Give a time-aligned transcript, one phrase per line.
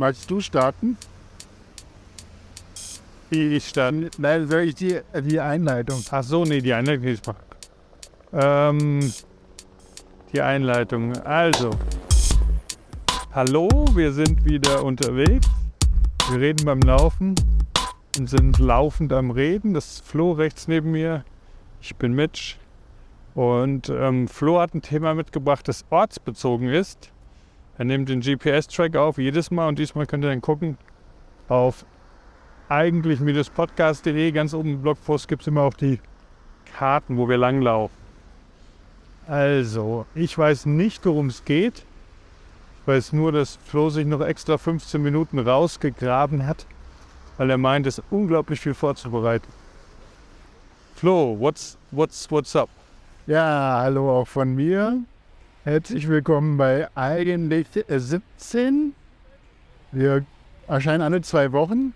[0.00, 0.96] Magst du starten?
[3.28, 4.08] Wie ich starte?
[4.16, 6.02] Nein, soll ich die, die Einleitung?
[6.10, 7.36] Ach so, nee, die Einleitung ist mal.
[8.32, 9.12] Ähm,
[10.32, 11.14] die Einleitung.
[11.18, 11.72] Also,
[13.34, 15.46] hallo, wir sind wieder unterwegs.
[16.30, 17.34] Wir reden beim Laufen
[18.18, 19.74] und sind laufend am Reden.
[19.74, 21.26] Das ist Flo rechts neben mir.
[21.82, 22.56] Ich bin Mitch.
[23.34, 27.12] Und ähm, Flo hat ein Thema mitgebracht, das ortsbezogen ist.
[27.80, 30.76] Er nimmt den GPS-Track auf jedes Mal und diesmal könnt ihr dann gucken
[31.48, 31.86] auf
[32.68, 34.32] eigentlich-podcast.de.
[34.32, 35.98] Ganz oben im Blogpost gibt es immer auch die
[36.76, 37.96] Karten, wo wir langlaufen.
[39.26, 41.86] Also, ich weiß nicht, worum es geht.
[42.82, 46.66] Ich weiß nur, dass Flo sich noch extra 15 Minuten rausgegraben hat,
[47.38, 49.48] weil er meint, es unglaublich viel vorzubereiten.
[50.96, 52.68] Flo, what's, what's, what's up?
[53.26, 55.02] Ja, hallo auch von mir.
[55.70, 58.92] Herzlich willkommen bei eigentlich 17.
[59.92, 60.24] Wir
[60.66, 61.94] erscheinen alle zwei Wochen.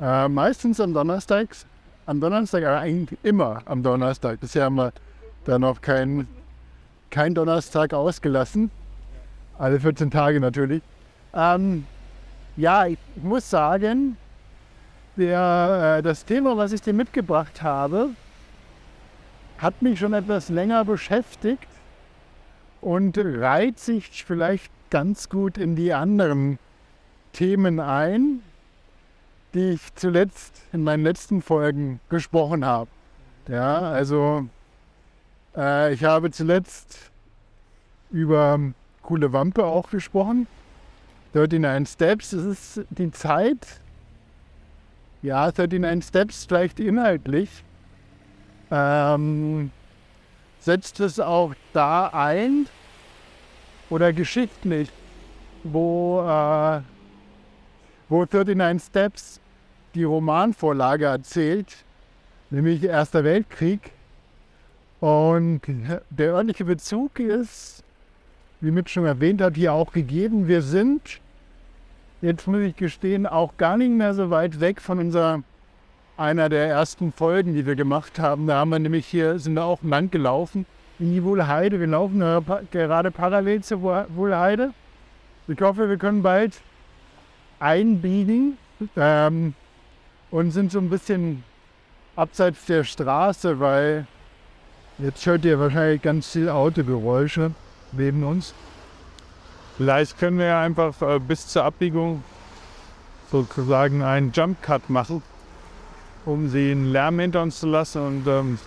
[0.00, 1.46] Äh, meistens am Donnerstag.
[2.06, 4.40] Am Donnerstag, aber eigentlich immer am Donnerstag.
[4.40, 4.92] Bisher haben wir
[5.44, 6.26] da noch keinen
[7.08, 8.68] kein Donnerstag ausgelassen.
[9.58, 10.82] Alle 14 Tage natürlich.
[11.32, 11.86] Ähm,
[12.56, 14.16] ja, ich muss sagen,
[15.16, 18.08] der, äh, das Thema, was ich dir mitgebracht habe,
[19.58, 21.68] hat mich schon etwas länger beschäftigt
[22.80, 26.58] und reiht sich vielleicht ganz gut in die anderen
[27.32, 28.42] Themen ein,
[29.54, 32.90] die ich zuletzt in meinen letzten Folgen gesprochen habe.
[33.48, 34.46] Ja, also
[35.56, 37.10] äh, ich habe zuletzt
[38.10, 38.58] über
[39.02, 40.46] coole Wampe auch gesprochen.
[41.34, 43.80] 39 Steps, das ist die Zeit.
[45.22, 47.64] Ja, 39 Steps vielleicht inhaltlich.
[48.70, 49.70] Ähm,
[50.60, 52.66] setzt es auch da ein
[53.90, 54.90] oder geschichtlich,
[55.64, 56.80] wo, äh,
[58.08, 59.40] wo 39 Steps
[59.94, 61.84] die Romanvorlage erzählt,
[62.50, 63.92] nämlich Erster Weltkrieg.
[65.00, 65.60] Und
[66.10, 67.84] der örtliche Bezug ist,
[68.60, 70.48] wie Mitch schon erwähnt hat, hier auch gegeben.
[70.48, 71.20] Wir sind,
[72.20, 75.42] jetzt muss ich gestehen, auch gar nicht mehr so weit weg von unserer
[76.18, 78.48] einer der ersten Folgen, die wir gemacht haben.
[78.48, 80.66] Da haben wir nämlich hier, sind wir auch lang gelaufen
[80.98, 81.78] in die Wohlheide.
[81.78, 82.20] Wir laufen
[82.70, 84.74] gerade parallel zur Wohlheide.
[85.46, 86.60] Ich hoffe, wir können bald
[87.60, 88.58] einbiegen
[88.96, 89.54] ähm,
[90.30, 91.44] und sind so ein bisschen
[92.16, 94.06] abseits der Straße, weil
[94.98, 97.52] jetzt hört ihr wahrscheinlich ganz viel Autogeräusche
[97.92, 98.54] neben uns.
[99.76, 102.24] Vielleicht können wir einfach äh, bis zur Abbiegung
[103.30, 105.22] sozusagen einen Jump Cut machen
[106.28, 108.58] um den Lärm hinter uns zu lassen und ähm,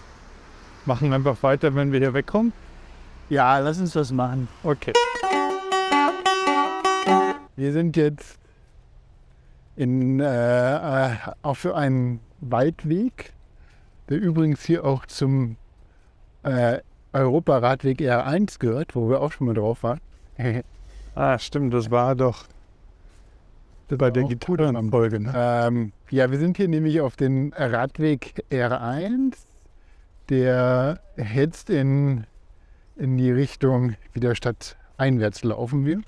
[0.86, 2.54] machen einfach weiter, wenn wir hier wegkommen.
[3.30, 4.48] Ja, lass uns das machen.
[4.64, 4.94] Okay.
[7.56, 8.40] Wir sind jetzt
[9.76, 13.34] in, äh, äh, auf einem Waldweg,
[14.10, 15.58] der übrigens hier auch zum
[16.42, 16.80] äh,
[17.14, 20.00] Europaradweg R1 gehört, wo wir auch schon mal drauf waren.
[21.14, 22.46] ah, stimmt, das war doch
[23.98, 25.20] bei der Gitarrenfolge.
[25.20, 25.34] Ne?
[25.36, 29.36] Ähm, ja, wir sind hier nämlich auf dem Radweg R1,
[30.30, 32.26] der jetzt in,
[32.96, 36.02] in die Richtung wieder Stadt einwärts laufen wir.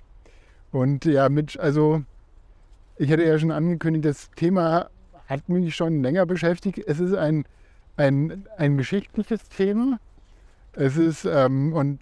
[0.72, 2.04] Und ja, mit, also
[2.98, 4.90] ich hatte ja schon angekündigt, das Thema
[5.28, 6.80] hat mich schon länger beschäftigt.
[6.86, 7.46] Es ist ein,
[7.98, 10.00] ein, ein geschichtliches Thema.
[10.74, 12.00] Es ist, ähm, und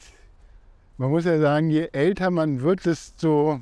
[0.97, 3.62] man muss ja sagen, je älter man wird, desto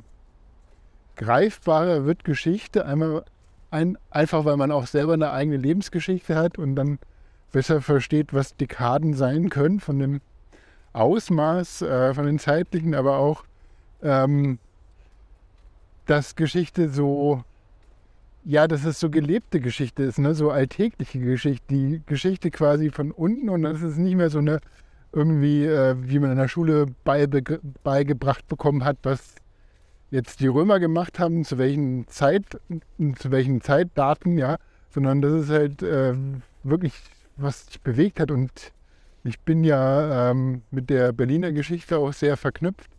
[1.19, 3.25] greifbarer wird Geschichte, einmal
[3.71, 6.97] ein, einfach weil man auch selber eine eigene Lebensgeschichte hat und dann
[7.51, 10.21] besser versteht, was Dekaden sein können von dem
[10.93, 13.43] Ausmaß, äh, von den zeitlichen, aber auch,
[14.01, 14.59] ähm,
[16.05, 17.43] dass Geschichte so,
[18.45, 20.33] ja, dass es so gelebte Geschichte ist, ne?
[20.33, 24.61] so alltägliche Geschichte, die Geschichte quasi von unten und das ist nicht mehr so eine
[25.11, 29.35] irgendwie, äh, wie man in der Schule beigebracht bekommen hat, was
[30.11, 32.45] jetzt die Römer gemacht haben, zu welchen Zeit,
[33.15, 34.57] zu welchen Zeitdaten, ja,
[34.89, 36.13] sondern das ist halt äh,
[36.63, 36.93] wirklich,
[37.37, 38.31] was sich bewegt hat.
[38.31, 38.73] Und
[39.23, 42.89] ich bin ja ähm, mit der Berliner Geschichte auch sehr verknüpft.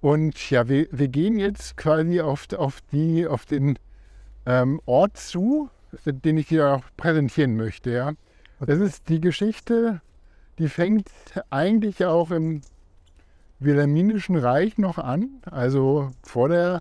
[0.00, 3.78] Und ja, wir, wir gehen jetzt quasi auf, auf, die, auf den
[4.46, 5.68] ähm, Ort zu,
[6.04, 7.90] den ich hier auch präsentieren möchte.
[7.90, 8.12] Ja.
[8.60, 10.00] Das ist die Geschichte,
[10.58, 11.08] die fängt
[11.50, 12.62] eigentlich auch im
[13.58, 16.80] Wilhelminischen Reich noch an, also vor der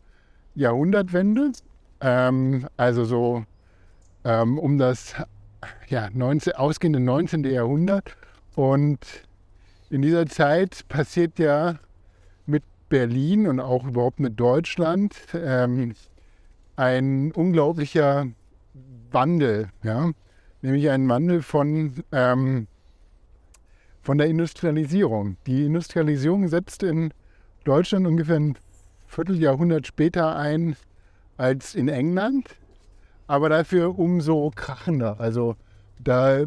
[0.56, 1.52] Jahrhundertwende,
[2.02, 3.46] ähm, also so
[4.24, 5.16] ähm, um das
[5.88, 7.44] ja, 19, ausgehende 19.
[7.46, 8.16] Jahrhundert.
[8.56, 9.00] Und
[9.90, 11.76] in dieser Zeit passiert ja
[12.46, 15.94] mit Berlin und auch überhaupt mit Deutschland ähm,
[16.76, 18.28] ein unglaublicher
[19.12, 20.12] Wandel, ja,
[20.62, 22.68] nämlich ein Wandel von, ähm,
[24.06, 25.38] von der Industrialisierung.
[25.48, 27.12] Die Industrialisierung setzt in
[27.64, 28.56] Deutschland ungefähr ein
[29.08, 30.76] Vierteljahrhundert später ein
[31.38, 32.56] als in England,
[33.26, 35.20] aber dafür umso krachender.
[35.20, 35.56] Also
[35.98, 36.44] da,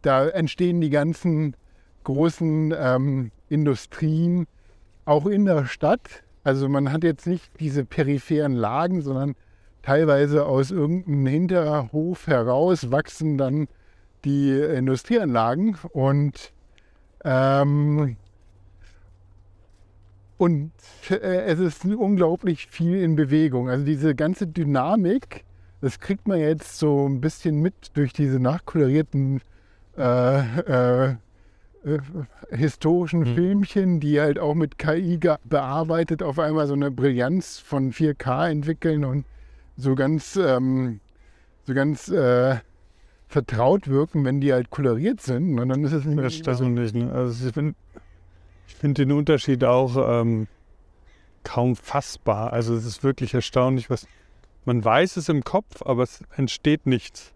[0.00, 1.56] da entstehen die ganzen
[2.04, 4.46] großen ähm, Industrien
[5.04, 6.22] auch in der Stadt.
[6.42, 9.34] Also man hat jetzt nicht diese peripheren Lagen, sondern
[9.82, 13.68] teilweise aus irgendeinem Hinterhof heraus wachsen dann
[14.24, 16.52] die Industrieanlagen und
[17.24, 18.16] ähm,
[20.36, 20.72] und
[21.10, 23.70] äh, es ist unglaublich viel in Bewegung.
[23.70, 25.44] Also diese ganze Dynamik,
[25.80, 29.40] das kriegt man jetzt so ein bisschen mit durch diese nachkolorierten
[29.96, 31.14] äh, äh,
[31.84, 31.98] äh,
[32.50, 33.34] historischen mhm.
[33.34, 39.04] Filmchen, die halt auch mit KI bearbeitet auf einmal so eine Brillanz von 4K entwickeln
[39.04, 39.24] und
[39.76, 41.00] so ganz, ähm,
[41.64, 42.56] so ganz äh,
[43.28, 45.58] vertraut wirken, wenn die halt koloriert sind.
[45.58, 46.24] Und dann ist es nicht mehr.
[46.24, 46.94] Das, das nicht.
[46.94, 47.12] Ne?
[47.12, 47.74] Also ich finde
[48.66, 50.46] find den Unterschied auch ähm,
[51.42, 52.52] kaum fassbar.
[52.52, 54.06] Also es ist wirklich erstaunlich, was
[54.64, 57.32] man weiß es im Kopf, aber es entsteht nichts.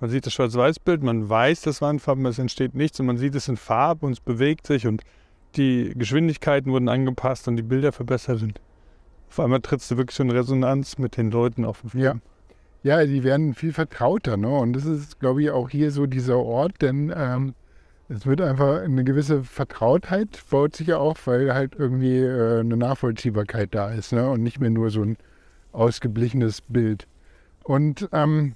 [0.00, 3.34] Man sieht das Schwarz-Weiß-Bild, man weiß, das waren Farben, es entsteht nichts und man sieht
[3.34, 5.02] es in Farbe und es bewegt sich und
[5.54, 8.60] die Geschwindigkeiten wurden angepasst und die Bilder verbessert und
[9.28, 12.04] auf einmal trittst du wirklich in Resonanz mit den Leuten auf dem Film.
[12.04, 12.14] Ja.
[12.82, 14.48] Ja, die werden viel vertrauter, ne?
[14.48, 17.54] Und das ist, glaube ich, auch hier so dieser Ort, denn ähm,
[18.08, 22.76] es wird einfach eine gewisse Vertrautheit baut sich ja auf, weil halt irgendwie äh, eine
[22.76, 24.28] Nachvollziehbarkeit da ist, ne?
[24.28, 25.16] Und nicht mehr nur so ein
[25.72, 27.06] ausgeblichenes Bild.
[27.62, 28.54] Und ähm,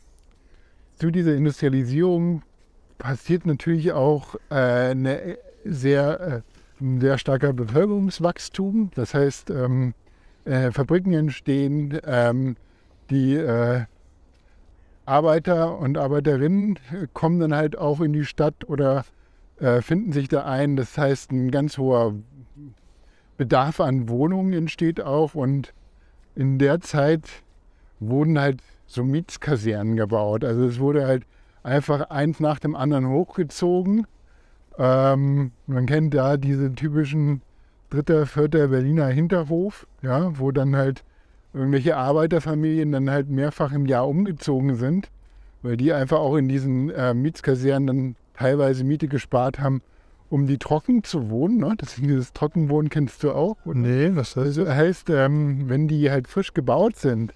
[0.96, 2.43] zu dieser Industrialisierung
[2.99, 4.55] passiert natürlich auch äh,
[4.90, 6.43] eine sehr,
[6.81, 8.90] äh, ein sehr starker Bevölkerungswachstum.
[8.94, 9.94] Das heißt, ähm,
[10.44, 12.56] äh, Fabriken entstehen, ähm,
[13.11, 13.84] die äh,
[15.06, 16.79] Arbeiter und Arbeiterinnen
[17.14, 19.05] kommen dann halt auch in die Stadt oder
[19.58, 20.76] äh, finden sich da ein.
[20.76, 22.14] Das heißt, ein ganz hoher
[23.37, 25.73] Bedarf an Wohnungen entsteht auch und
[26.35, 27.29] in der Zeit
[28.00, 30.44] wurden halt so Mietskasernen gebaut.
[30.44, 31.25] Also es wurde halt
[31.62, 34.06] einfach eins nach dem anderen hochgezogen.
[34.79, 37.43] Ähm, man kennt da diese typischen
[37.91, 41.05] dritter, vierter Berliner Hinterhof, ja, wo dann halt
[41.56, 45.08] irgendwelche Arbeiterfamilien dann halt mehrfach im Jahr umgezogen sind,
[45.62, 49.82] weil die einfach auch in diesen äh, Mietskasernen dann teilweise Miete gespart haben,
[50.29, 51.58] um die trocken zu wohnen.
[51.58, 51.75] Ne?
[51.79, 53.56] Das dieses Trockenwohnen kennst du auch.
[53.64, 53.79] Oder?
[53.79, 54.69] Nee, was heißt das?
[54.69, 57.32] heißt, ähm, wenn die halt frisch gebaut sind,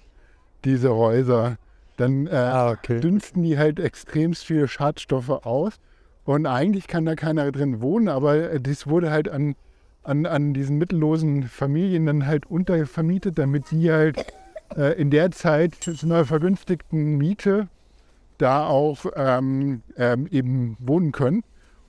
[0.63, 1.57] diese Häuser,
[1.97, 2.99] dann äh, ah, okay.
[2.99, 5.79] dünsten die halt extremst viele Schadstoffe aus.
[6.23, 9.55] Und eigentlich kann da keiner drin wohnen, aber das wurde halt an,
[10.03, 14.25] an, an diesen mittellosen Familien dann halt untervermietet, damit die halt
[14.75, 17.67] äh, in der Zeit zu einer vergünstigten Miete
[18.37, 21.43] da auch ähm, ähm, eben wohnen können.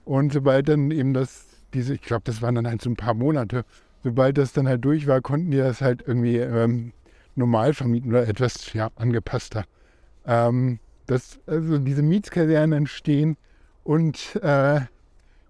[0.04, 3.14] Und sobald dann eben das, diese, ich glaube, das waren dann halt so ein paar
[3.14, 3.64] Monate,
[4.02, 6.92] sobald das dann halt durch war, konnten die das halt irgendwie ähm,
[7.34, 9.64] normal vermieten oder etwas ja, angepasster.
[10.26, 13.36] Ähm, dass also diese Mietskasernen entstehen
[13.84, 14.80] und äh,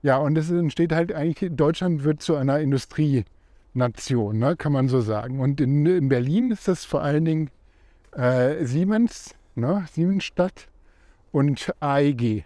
[0.03, 5.01] ja, und es entsteht halt eigentlich, Deutschland wird zu einer Industrienation, ne, kann man so
[5.01, 5.41] sagen.
[5.41, 7.51] Und in, in Berlin ist das vor allen Dingen
[8.13, 10.69] äh, Siemens, ne, Siemensstadt
[11.31, 12.45] und AEG.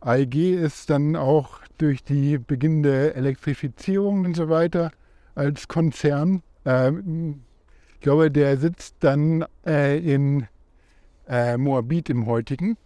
[0.00, 4.92] AEG ist dann auch durch die beginnende Elektrifizierung und so weiter
[5.34, 6.92] als Konzern äh,
[8.00, 10.46] ich glaube, der sitzt dann äh, in
[11.28, 12.78] äh, Moabit im heutigen.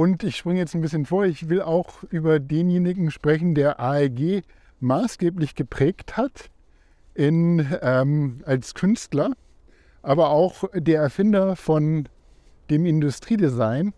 [0.00, 4.44] Und ich springe jetzt ein bisschen vor, ich will auch über denjenigen sprechen, der AEG
[4.80, 6.48] maßgeblich geprägt hat
[7.12, 9.32] in, ähm, als Künstler,
[10.00, 12.08] aber auch der Erfinder von
[12.70, 13.92] dem Industriedesign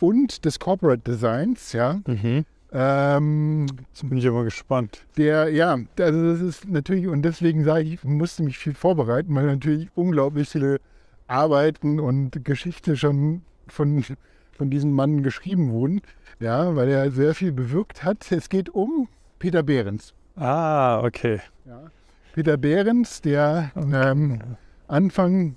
[0.00, 2.02] und des Corporate Designs, ja.
[2.06, 2.44] Mhm.
[2.70, 5.06] Ähm, Jetzt bin ich aber gespannt.
[5.16, 9.34] Der, ja, also das ist natürlich, und deswegen sage ich, ich musste mich viel vorbereiten,
[9.34, 10.78] weil natürlich unglaublich viele
[11.26, 14.04] Arbeiten und Geschichte schon von,
[14.52, 16.00] von diesem Mann geschrieben wurden.
[16.40, 18.30] Ja, weil er sehr viel bewirkt hat.
[18.30, 20.14] Es geht um Peter Behrens.
[20.36, 21.40] Ah, okay.
[21.64, 21.90] Ja.
[22.32, 24.10] Peter Behrens, der okay.
[24.10, 24.40] ähm,
[24.88, 25.56] Anfang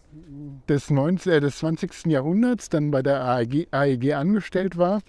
[0.67, 2.05] des, 19, äh, des 20.
[2.07, 4.99] Jahrhunderts dann bei der AEG, AEG angestellt war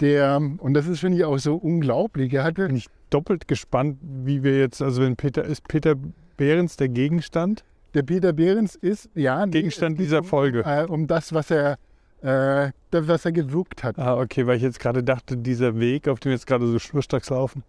[0.00, 2.32] der, und das ist, finde ich, auch so unglaublich.
[2.34, 2.66] Er hatte.
[2.66, 5.94] Bin ich doppelt gespannt, wie wir jetzt, also wenn Peter, ist Peter
[6.36, 7.64] Behrens der Gegenstand?
[7.94, 9.46] Der Peter Behrens ist, ja.
[9.46, 10.62] Gegenstand dieser um, Folge.
[10.66, 11.78] Äh, um das, was er,
[12.24, 13.98] äh, das, was er gewirkt hat.
[13.98, 16.78] Ah, okay, weil ich jetzt gerade dachte, dieser Weg, auf dem wir jetzt gerade so
[16.78, 17.62] schnurstracks laufen,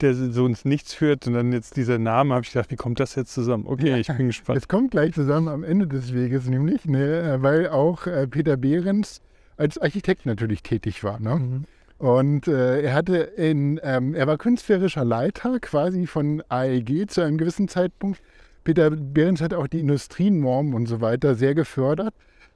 [0.00, 3.00] der so ins Nichts führt und dann jetzt dieser Name, habe ich gedacht, wie kommt
[3.00, 3.64] das jetzt zusammen?
[3.66, 4.58] Okay, ich bin gespannt.
[4.58, 9.22] Es kommt gleich zusammen am Ende des Weges nämlich, ne, weil auch äh, Peter Behrens
[9.56, 11.18] als Architekt natürlich tätig war.
[11.18, 11.36] Ne?
[11.36, 11.64] Mhm.
[11.96, 17.38] Und äh, er hatte in, ähm, er war künstlerischer Leiter quasi von AEG zu einem
[17.38, 18.20] gewissen Zeitpunkt.
[18.64, 22.12] Peter Behrens hat auch die Industrienorm und so weiter sehr gefördert.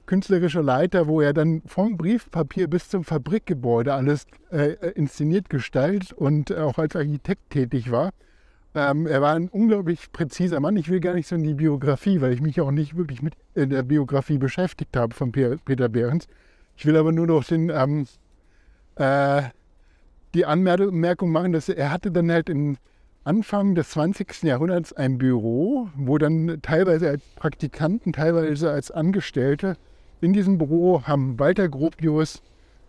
[0.09, 6.51] Künstlerischer Leiter, wo er dann vom Briefpapier bis zum Fabrikgebäude alles äh, inszeniert, gestaltet und
[6.51, 8.13] auch als Architekt tätig war.
[8.75, 10.79] Ähm, er war ein unglaublich präziser Mann.
[10.79, 13.35] Ich will gar nicht so in die Biografie, weil ich mich auch nicht wirklich mit
[13.55, 16.27] der Biografie beschäftigt habe von Peter Behrens.
[16.75, 18.07] Ich will aber nur noch den, ähm,
[18.97, 19.43] äh,
[20.33, 22.79] die Anmerkung machen, dass er hatte dann halt im
[23.25, 24.45] Anfang des 20.
[24.45, 29.77] Jahrhunderts ein Büro, wo dann teilweise als Praktikanten, teilweise als Angestellte
[30.21, 32.43] in diesem Büro haben Walter Gropius,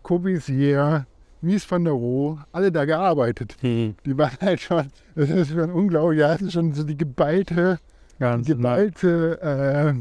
[0.04, 1.06] Corbusier,
[1.42, 3.56] Mies van der Rohe, alle da gearbeitet.
[3.62, 3.96] Mhm.
[4.06, 7.80] Die waren halt schon, das ist schon unglaublich, ja, das ist schon so die geballte,
[8.20, 9.94] Ganz geballte äh,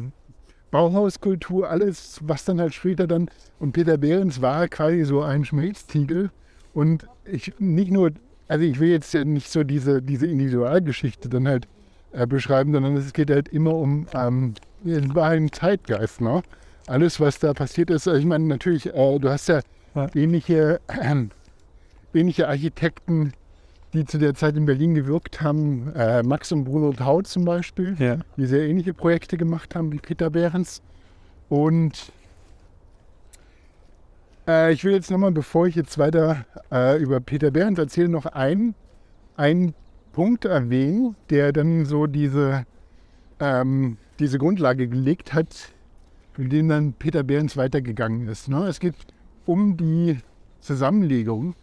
[0.70, 3.30] Bauhauskultur, alles, was dann halt später dann,
[3.60, 6.30] und Peter Behrens war quasi so ein Schmelztiegel.
[6.74, 8.10] Und ich nicht nur,
[8.48, 11.68] also ich will jetzt ja nicht so diese, diese Individualgeschichte dann halt
[12.12, 14.54] äh, beschreiben, sondern es geht halt immer um, ähm,
[14.84, 16.42] es war ein Zeitgeist, ne?
[16.88, 19.60] Alles, was da passiert ist, also ich meine, natürlich, äh, du hast ja
[19.94, 20.08] Ja.
[20.14, 21.24] ähnliche, äh,
[22.14, 23.32] ähnliche Architekten,
[23.92, 25.92] die zu der Zeit in Berlin gewirkt haben.
[25.94, 28.18] Äh, Max und Bruno Tau zum Beispiel, Ja.
[28.36, 30.80] die sehr ähnliche Projekte gemacht haben wie Peter Behrens.
[31.50, 32.10] Und
[34.46, 38.26] äh, ich will jetzt nochmal, bevor ich jetzt weiter äh, über Peter Behrens erzähle, noch
[38.26, 38.74] einen,
[39.36, 39.74] einen
[40.12, 42.64] Punkt erwähnen, der dann so diese,
[43.40, 45.72] ähm, diese Grundlage gelegt hat,
[46.38, 48.48] mit dem dann Peter Behrens weitergegangen ist.
[48.48, 48.66] Ne?
[48.66, 48.94] Es geht
[49.44, 50.18] um die
[50.60, 51.54] Zusammenlegung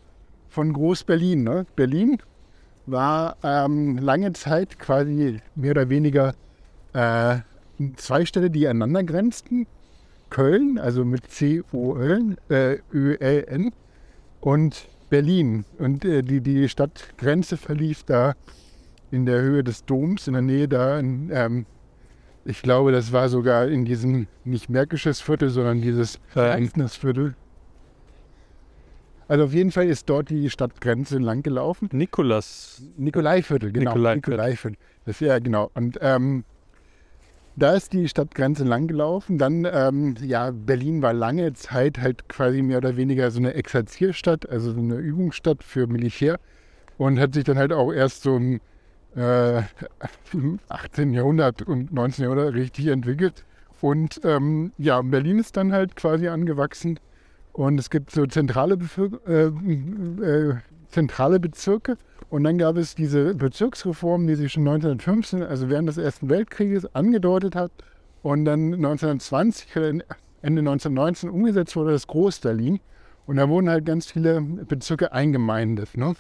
[0.50, 1.44] von Groß-Berlin.
[1.44, 1.66] Ne?
[1.76, 2.18] Berlin
[2.86, 6.36] war ähm, lange Zeit quasi mehr oder weniger
[6.94, 7.38] äh,
[7.96, 9.66] zwei Städte, die aneinander grenzten.
[10.30, 13.72] Köln, also mit C-O-L, äh, Ö-L-N
[14.42, 15.64] und Berlin.
[15.78, 18.34] Und äh, die, die Stadtgrenze verlief da
[19.12, 21.66] in der Höhe des Doms, in der Nähe da, in, ähm,
[22.46, 27.36] ich glaube, das war sogar in diesem, nicht Märkisches Viertel, sondern dieses Ereignisviertel.
[29.28, 31.90] Also auf jeden Fall ist dort die Stadtgrenze lang gelaufen.
[31.92, 32.84] Nikolas.
[32.98, 33.92] Nikolaiviertel, genau.
[33.92, 34.32] Nikolaiviertel.
[34.32, 34.78] Nikolaiviertel.
[35.06, 35.72] Das ja genau.
[35.74, 36.44] Und ähm,
[37.56, 39.40] da ist die Stadtgrenze lang gelaufen.
[39.40, 44.48] Dann, ähm, ja, Berlin war lange Zeit halt quasi mehr oder weniger so eine Exerzierstadt,
[44.48, 46.40] also so eine Übungsstadt für Militär.
[46.98, 48.62] Und hat sich dann halt auch erst so im
[49.16, 49.60] äh,
[50.34, 51.14] im 18.
[51.14, 52.24] Jahrhundert und 19.
[52.24, 53.46] Jahrhundert richtig entwickelt.
[53.82, 57.00] Und ähm, ja, Berlin ist dann halt quasi angewachsen.
[57.54, 60.56] Und es gibt so zentrale, Bevölker äh, äh,
[60.90, 61.98] zentrale Bezirke.
[62.30, 66.94] Und dann gab es diese Bezirksreform, die sich schon 1915, also während des Ersten Weltkrieges,
[66.96, 67.72] angedeutet hat.
[68.24, 69.80] Und dann 1920, äh,
[70.42, 72.80] Ende 1919 umgesetzt wurde das Groß-Berlin.
[73.26, 75.98] Und da wurden halt ganz viele Bezirke eingemeindet.
[75.98, 76.14] Ne?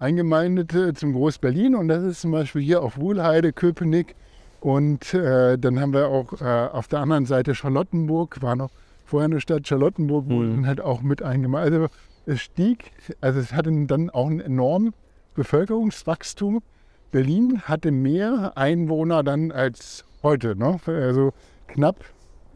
[0.00, 1.74] Eingemeindet äh, zum Groß-Berlin.
[1.76, 4.16] Und das ist zum Beispiel hier auf Wuhlheide, Köpenick.
[4.60, 8.70] Und äh, dann haben wir auch äh, auf der anderen Seite Charlottenburg, war noch
[9.06, 10.30] vorher eine Stadt, Charlottenburg Mhm.
[10.30, 11.72] wurden halt auch mit eingemeindet.
[11.74, 11.94] Also
[12.26, 14.92] es stieg, also es hatte dann auch einen enormen
[15.34, 16.62] Bevölkerungswachstum.
[17.10, 20.56] Berlin hatte mehr Einwohner dann als heute.
[20.56, 20.78] Ne?
[20.86, 21.32] Also
[21.68, 21.96] knapp,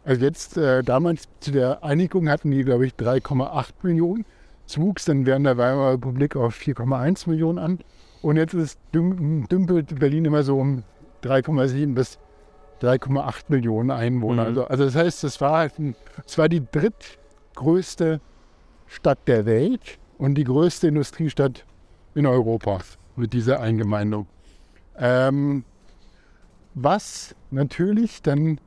[0.04, 4.24] also jetzt äh, damals zu der Einigung hatten die, glaube ich, 3,8 Millionen.
[4.66, 7.78] Es wuchs dann während der Weimarer Republik auf 4,1 Millionen an.
[8.22, 10.82] Und jetzt ist düm, dümpelt Berlin immer so um
[11.22, 12.18] 3,7 bis
[12.80, 14.42] 3,8 Millionen Einwohner.
[14.42, 14.48] Mhm.
[14.48, 15.72] Also, also das heißt, es war, halt
[16.26, 18.20] es war die drittgrößte
[18.86, 21.64] Stadt der Welt und die größte Industriestadt
[22.14, 22.80] in Europa
[23.16, 24.26] mit dieser Eingemeindung.
[24.96, 25.64] Ähm,
[26.74, 28.60] was natürlich dann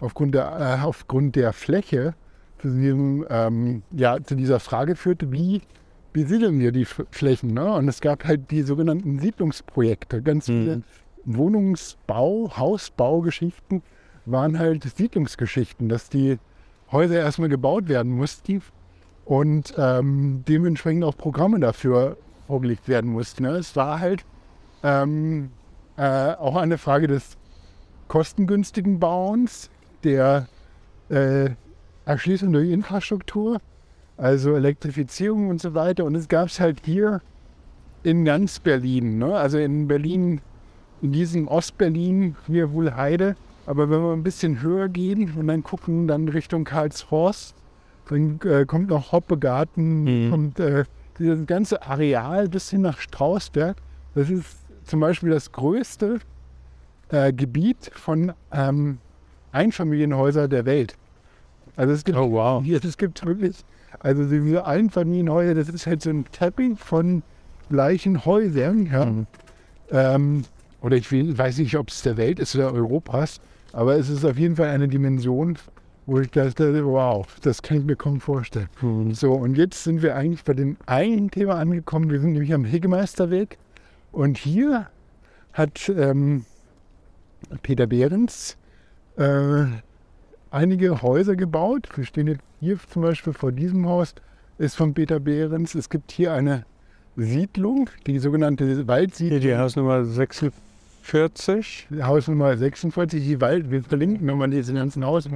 [0.00, 2.14] aufgrund der, äh, aufgrund der Fläche
[2.64, 5.60] zu, diesem, ähm, ja, zu dieser Frage führte, wie
[6.14, 7.52] besiedeln wir die Flächen?
[7.52, 7.74] Ne?
[7.74, 10.22] Und es gab halt die sogenannten Siedlungsprojekte.
[10.22, 10.82] Ganz viele
[11.26, 13.82] Wohnungsbau, Hausbaugeschichten
[14.24, 16.38] waren halt Siedlungsgeschichten, dass die
[16.90, 18.62] Häuser erstmal gebaut werden mussten
[19.26, 22.16] und ähm, dementsprechend auch Programme dafür
[22.46, 23.42] vorgelegt werden mussten.
[23.42, 23.50] Ne?
[23.50, 24.24] Es war halt
[24.82, 25.50] ähm,
[25.98, 27.36] äh, auch eine Frage des
[28.08, 29.68] kostengünstigen Bauens,
[30.02, 30.46] der
[31.10, 31.50] äh,
[32.06, 33.60] Erschließung durch Infrastruktur,
[34.16, 36.04] also Elektrifizierung und so weiter.
[36.04, 37.20] Und es gab es halt hier
[38.02, 39.34] in ganz Berlin, ne?
[39.34, 40.40] also in Berlin,
[41.00, 43.36] in diesem Ostberlin, hier Wuhlheide.
[43.66, 47.54] Aber wenn wir ein bisschen höher gehen und dann gucken, dann Richtung Karlshorst,
[48.10, 50.30] dann äh, kommt noch Hoppegarten, Mhm.
[50.30, 50.84] kommt äh,
[51.18, 53.76] dieses ganze Areal bis hin nach Strausberg.
[54.14, 56.18] Das ist zum Beispiel das größte
[57.08, 58.98] äh, Gebiet von ähm,
[59.52, 60.96] Einfamilienhäusern der Welt.
[61.76, 62.62] Also es gibt, Oh, wow.
[62.62, 63.56] hier, es gibt wirklich,
[64.00, 67.22] also diese Einfamilienhäuser, das ist halt so ein Tapping von
[67.68, 68.86] gleichen Häusern.
[68.86, 69.04] Ja.
[69.06, 69.26] Mhm.
[69.90, 70.42] Ähm,
[70.80, 73.40] oder ich will, weiß nicht, ob es der Welt ist oder Europas,
[73.72, 75.58] aber es ist auf jeden Fall eine Dimension,
[76.06, 78.68] wo ich dachte, wow, das kann ich mir kaum vorstellen.
[78.82, 79.14] Mhm.
[79.14, 82.10] So, und jetzt sind wir eigentlich bei dem einen Thema angekommen.
[82.10, 83.58] Wir sind nämlich am Hegemeisterweg.
[84.12, 84.88] Und hier
[85.54, 86.44] hat ähm,
[87.62, 88.56] Peter Behrens
[89.16, 89.64] äh,
[90.54, 91.88] einige Häuser gebaut.
[91.94, 94.14] Wir stehen jetzt hier zum Beispiel vor diesem Haus,
[94.56, 95.74] ist von Peter Behrens.
[95.74, 96.64] Es gibt hier eine
[97.16, 99.40] Siedlung, die sogenannte Waldsiedlung.
[99.40, 101.88] Hier die Hausnummer 46.
[102.02, 105.28] Hausnummer 46, die Wald, wir verlinken nochmal diese ganzen Haus.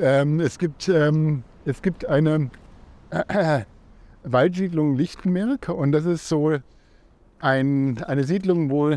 [0.00, 2.50] Ähm, es, gibt, ähm, es gibt eine
[3.10, 3.62] äh,
[4.22, 6.56] Waldsiedlung Lichtenberg und das ist so
[7.40, 8.96] ein, eine Siedlung, wo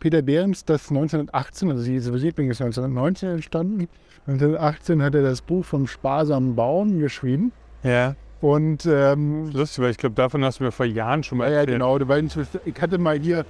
[0.00, 3.88] Peter Behrens das 1918, also diese Siedlung ist 1919 entstanden.
[4.26, 7.52] 1918 hat er das Buch vom sparsamen Bauen geschrieben
[7.82, 8.14] Ja.
[8.40, 11.50] und ähm, Lustig, weil ich glaube, davon hast du mir vor Jahren schon mal ja,
[11.52, 11.76] ja, erzählt.
[11.78, 12.08] genau.
[12.08, 12.26] Weil
[12.64, 13.44] ich hatte mal hier,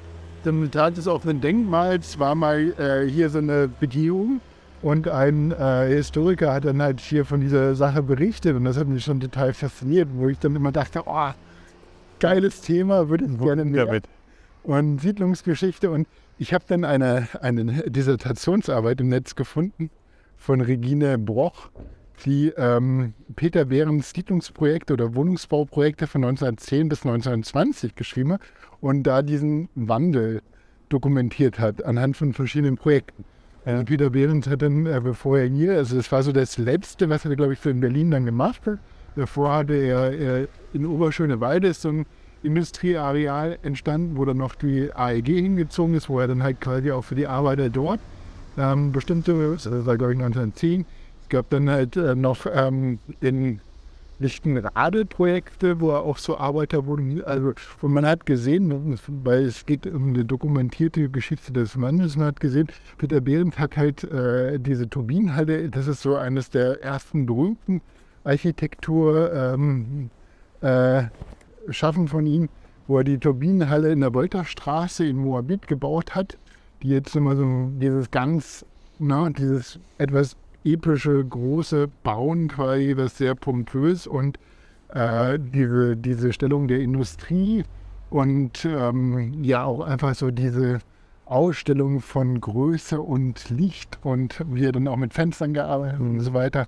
[0.45, 4.41] zum Tag des offenen Denkmals war mal äh, hier so eine Begehung
[4.83, 8.89] und ein äh, Historiker hat dann halt hier von dieser Sache berichtet und das hat
[8.89, 11.31] mich schon total fasziniert, wo ich dann immer dachte, oh,
[12.21, 13.85] geiles Thema, würde ich gerne mehr.
[13.87, 14.05] damit.
[14.63, 16.07] Und Siedlungsgeschichte und
[16.41, 19.91] ich habe dann eine, eine Dissertationsarbeit im Netz gefunden
[20.39, 21.69] von Regine Broch,
[22.25, 28.41] die ähm, Peter Behrens Siedlungsprojekte oder Wohnungsbauprojekte von 1910 bis 1920 geschrieben hat
[28.81, 30.41] und da diesen Wandel
[30.89, 33.27] dokumentiert hat anhand von verschiedenen Projekten.
[33.67, 37.11] Also Peter Behrens hat dann, äh, bevor er hier, also das war so das Letzte,
[37.11, 38.79] was er, glaube ich, so in Berlin dann gemacht hat.
[39.15, 42.07] Davor hatte er, er in Oberschöneweide so ein
[42.43, 47.03] Industrieareal entstanden, wo dann noch die AEG hingezogen ist, wo er dann halt quasi auch
[47.03, 48.01] für die Arbeiter dort
[48.59, 50.87] ähm, bestimmte, das war glaube ich 1910,
[51.23, 53.61] es gab dann halt äh, noch ähm, in
[54.21, 57.27] Lichtenrade-Projekte, wo auch so Arbeiter wurde.
[57.27, 62.29] Also, und man hat gesehen, weil es geht um eine dokumentierte Geschichte des Mannes, man
[62.29, 67.27] hat gesehen, Peter Behrens hat halt äh, diese Turbinenhalle, das ist so eines der ersten
[67.27, 67.81] berühmten
[68.25, 70.11] Architektur ähm,
[70.61, 71.05] äh,
[71.71, 72.49] schaffen von ihm,
[72.87, 76.37] wo er die Turbinenhalle in der Wolterstraße in Moabit gebaut hat,
[76.83, 78.65] die jetzt immer so dieses ganz,
[78.99, 84.39] na, dieses etwas epische, große Bauen quasi, das sehr pompös und
[84.89, 87.65] äh, diese, diese Stellung der Industrie
[88.11, 90.81] und ähm, ja auch einfach so diese
[91.27, 96.21] Ausstellung von Größe und Licht und wie er dann auch mit Fenstern gearbeitet hat und
[96.21, 96.67] so weiter.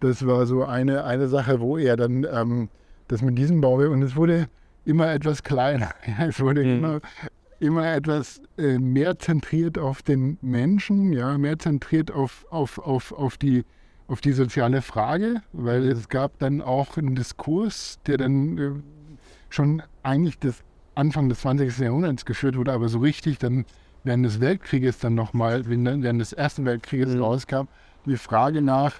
[0.00, 2.68] Das war so eine, eine Sache, wo er dann ähm,
[3.08, 4.48] das mit diesem Bau und es wurde
[4.84, 5.90] immer etwas kleiner.
[6.06, 6.70] Ja, es wurde Mhm.
[6.76, 7.00] immer,
[7.60, 13.36] immer etwas äh, mehr zentriert auf den Menschen, ja, mehr zentriert auf, auf, auf, auf,
[13.36, 13.64] die,
[14.06, 18.70] auf die soziale Frage, weil es gab dann auch einen Diskurs, der dann äh,
[19.48, 20.62] schon eigentlich des
[20.94, 21.78] Anfang des 20.
[21.78, 23.64] Jahrhunderts geführt wurde, aber so richtig dann
[24.04, 27.22] während des Weltkrieges dann nochmal, während des Ersten Weltkrieges Mhm.
[27.22, 27.62] rauskam,
[28.04, 28.94] die Frage nach,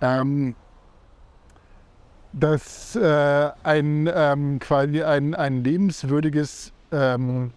[0.00, 0.54] ähm,
[2.32, 7.50] dass äh, ein ähm, quasi ein, ein lebenswürdiges, ähm,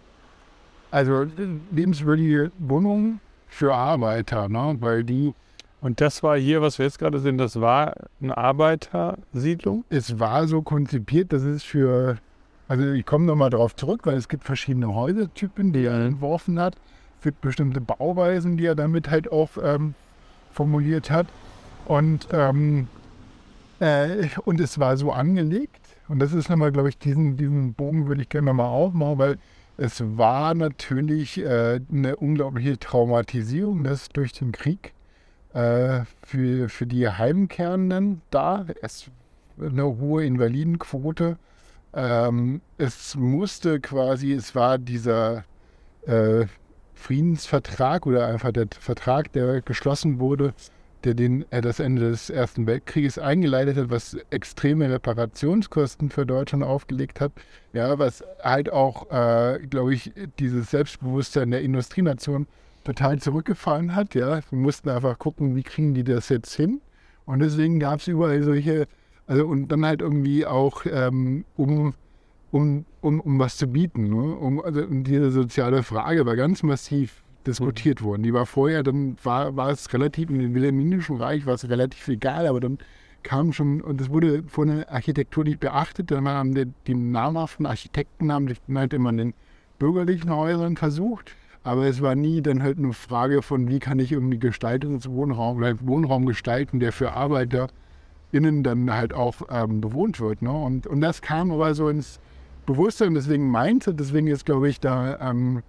[0.90, 1.26] also
[1.72, 4.76] lebenswürdige Wohnung für Arbeiter, ne?
[4.80, 5.34] weil die,
[5.80, 9.84] Und das war hier, was wir jetzt gerade sehen, das war eine Arbeitersiedlung.
[9.88, 12.18] es war so konzipiert, dass es für,
[12.68, 16.76] also ich komme nochmal darauf zurück, weil es gibt verschiedene Häusertypen, die er entworfen hat.
[17.18, 19.94] Es gibt bestimmte Bauweisen, die er damit halt auch ähm,
[20.52, 21.26] formuliert hat.
[21.86, 22.88] Und, ähm,
[23.80, 28.06] äh, und es war so angelegt, und das ist nochmal, glaube ich, diesen, diesen Bogen
[28.06, 29.38] würde ich gerne nochmal aufmachen, weil
[29.76, 34.92] es war natürlich äh, eine unglaubliche Traumatisierung, das durch den Krieg
[35.52, 38.66] äh, für, für die Heimkehrenden da.
[38.82, 39.10] Es
[39.60, 41.38] eine hohe Invalidenquote.
[41.94, 45.44] Ähm, es musste quasi, es war dieser
[46.06, 46.46] äh,
[46.94, 50.54] Friedensvertrag oder einfach der Vertrag, der geschlossen wurde,
[51.06, 56.64] der den, äh, das Ende des Ersten Weltkrieges eingeleitet hat, was extreme Reparationskosten für Deutschland
[56.64, 57.32] aufgelegt hat.
[57.72, 62.46] Ja, was halt auch, äh, glaube ich, dieses Selbstbewusstsein der Industrienation
[62.84, 64.14] total zurückgefallen hat.
[64.14, 66.80] Ja, wir mussten einfach gucken, wie kriegen die das jetzt hin.
[67.24, 68.86] Und deswegen gab es überall solche,
[69.26, 71.94] also und dann halt irgendwie auch, ähm, um,
[72.50, 74.04] um, um, um was zu bieten.
[74.04, 74.36] Ne?
[74.36, 78.22] Um, also diese soziale Frage war ganz massiv diskutiert worden.
[78.22, 82.46] Die war vorher, dann war, war es relativ, im Wilhelminischen Reich war es relativ egal,
[82.46, 82.78] aber dann
[83.22, 87.66] kam schon, und es wurde von der Architektur nicht beachtet, dann haben die, die namhaften
[87.66, 89.34] Architekten haben sich halt immer den
[89.78, 91.34] bürgerlichen Häusern versucht.
[91.64, 95.74] Aber es war nie dann halt eine Frage von, wie kann ich irgendwie Gestaltungswohnraum oder
[95.80, 100.42] Wohnraum gestalten, der für ArbeiterInnen dann halt auch ähm, bewohnt wird.
[100.42, 100.52] Ne?
[100.52, 102.20] Und, und das kam aber so ins
[102.66, 105.64] Bewusstsein, deswegen meinte, deswegen ist, glaube ich, da ähm,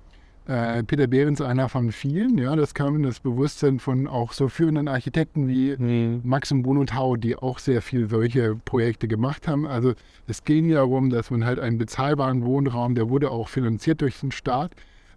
[0.47, 2.37] äh, Peter Behrens einer von vielen.
[2.37, 6.21] Ja, das kam in das Bewusstsein von auch so führenden Architekten wie mhm.
[6.23, 9.67] Max und Bruno Tau, die auch sehr viel solche Projekte gemacht haben.
[9.67, 9.93] Also
[10.25, 14.19] es ging ja darum, dass man halt einen bezahlbaren Wohnraum, der wurde auch finanziert durch
[14.19, 14.71] den Staat.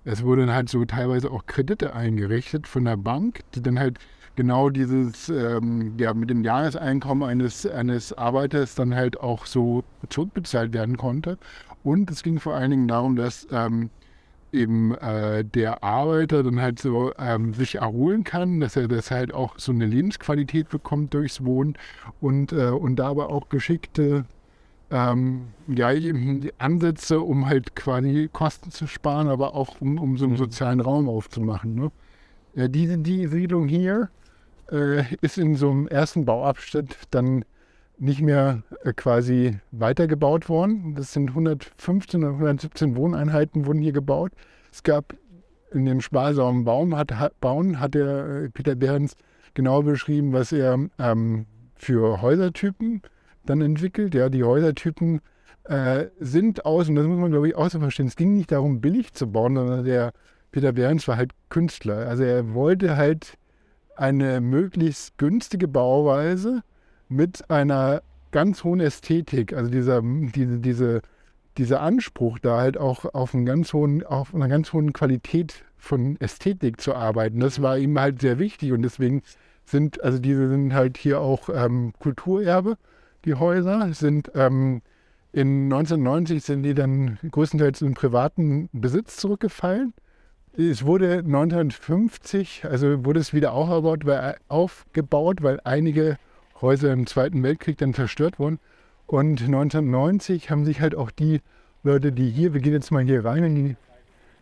[0.05, 3.99] Es wurden halt so teilweise auch Kredite eingerichtet von der Bank, die dann halt
[4.35, 10.73] genau dieses, ähm, ja, mit dem Jahreseinkommen eines, eines Arbeiters dann halt auch so zurückbezahlt
[10.73, 11.39] werden konnte.
[11.85, 13.91] Und es ging vor allen Dingen darum, dass ähm,
[14.53, 19.33] eben äh, der Arbeiter dann halt so ähm, sich erholen kann, dass er das halt
[19.33, 21.77] auch so eine Lebensqualität bekommt durchs Wohnen
[22.21, 24.25] und, äh, und da aber auch geschickte
[24.91, 25.91] ähm, ja,
[26.59, 30.39] Ansätze, um halt quasi Kosten zu sparen, aber auch um, um so einen mhm.
[30.39, 31.75] sozialen Raum aufzumachen.
[31.75, 31.91] Ne?
[32.55, 34.11] Ja, diese die Siedlung hier
[34.73, 37.45] äh, ist in so einem ersten Bauabschnitt dann
[38.01, 40.95] nicht mehr äh, quasi weitergebaut worden.
[40.95, 44.33] Das sind 115 oder 117 Wohneinheiten wurden hier gebaut.
[44.73, 45.15] Es gab
[45.73, 49.15] in dem sparsamen Baum hat, Bauen hat der äh, Peter Behrens
[49.55, 53.03] genau beschrieben, was er ähm, für Häusertypen
[53.45, 54.15] dann entwickelt.
[54.15, 55.21] Ja, die Häusertypen
[55.65, 58.51] äh, sind aus, und das muss man glaube ich auch so verstehen, es ging nicht
[58.51, 60.13] darum, billig zu bauen, sondern der
[60.51, 62.09] Peter Behrens war halt Künstler.
[62.09, 63.35] Also er wollte halt
[63.95, 66.63] eine möglichst günstige Bauweise,
[67.11, 71.03] mit einer ganz hohen Ästhetik, also dieser, diese, diese,
[71.59, 76.17] dieser Anspruch, da halt auch auf, einen ganz hohen, auf einer ganz hohen Qualität von
[76.21, 79.23] Ästhetik zu arbeiten, das war ihm halt sehr wichtig und deswegen
[79.65, 82.77] sind, also diese sind halt hier auch ähm, Kulturerbe,
[83.25, 84.81] die Häuser, sind ähm,
[85.33, 89.95] in 1990 sind die dann größtenteils in privaten Besitz zurückgefallen.
[90.57, 96.19] Es wurde 1950, also wurde es wieder aufgebaut, weil, aufgebaut, weil einige
[96.63, 98.59] Häuser im Zweiten Weltkrieg dann zerstört wurden.
[99.07, 101.41] Und 1990 haben sich halt auch die
[101.83, 103.77] Leute, die hier, wir gehen jetzt mal hier rein in die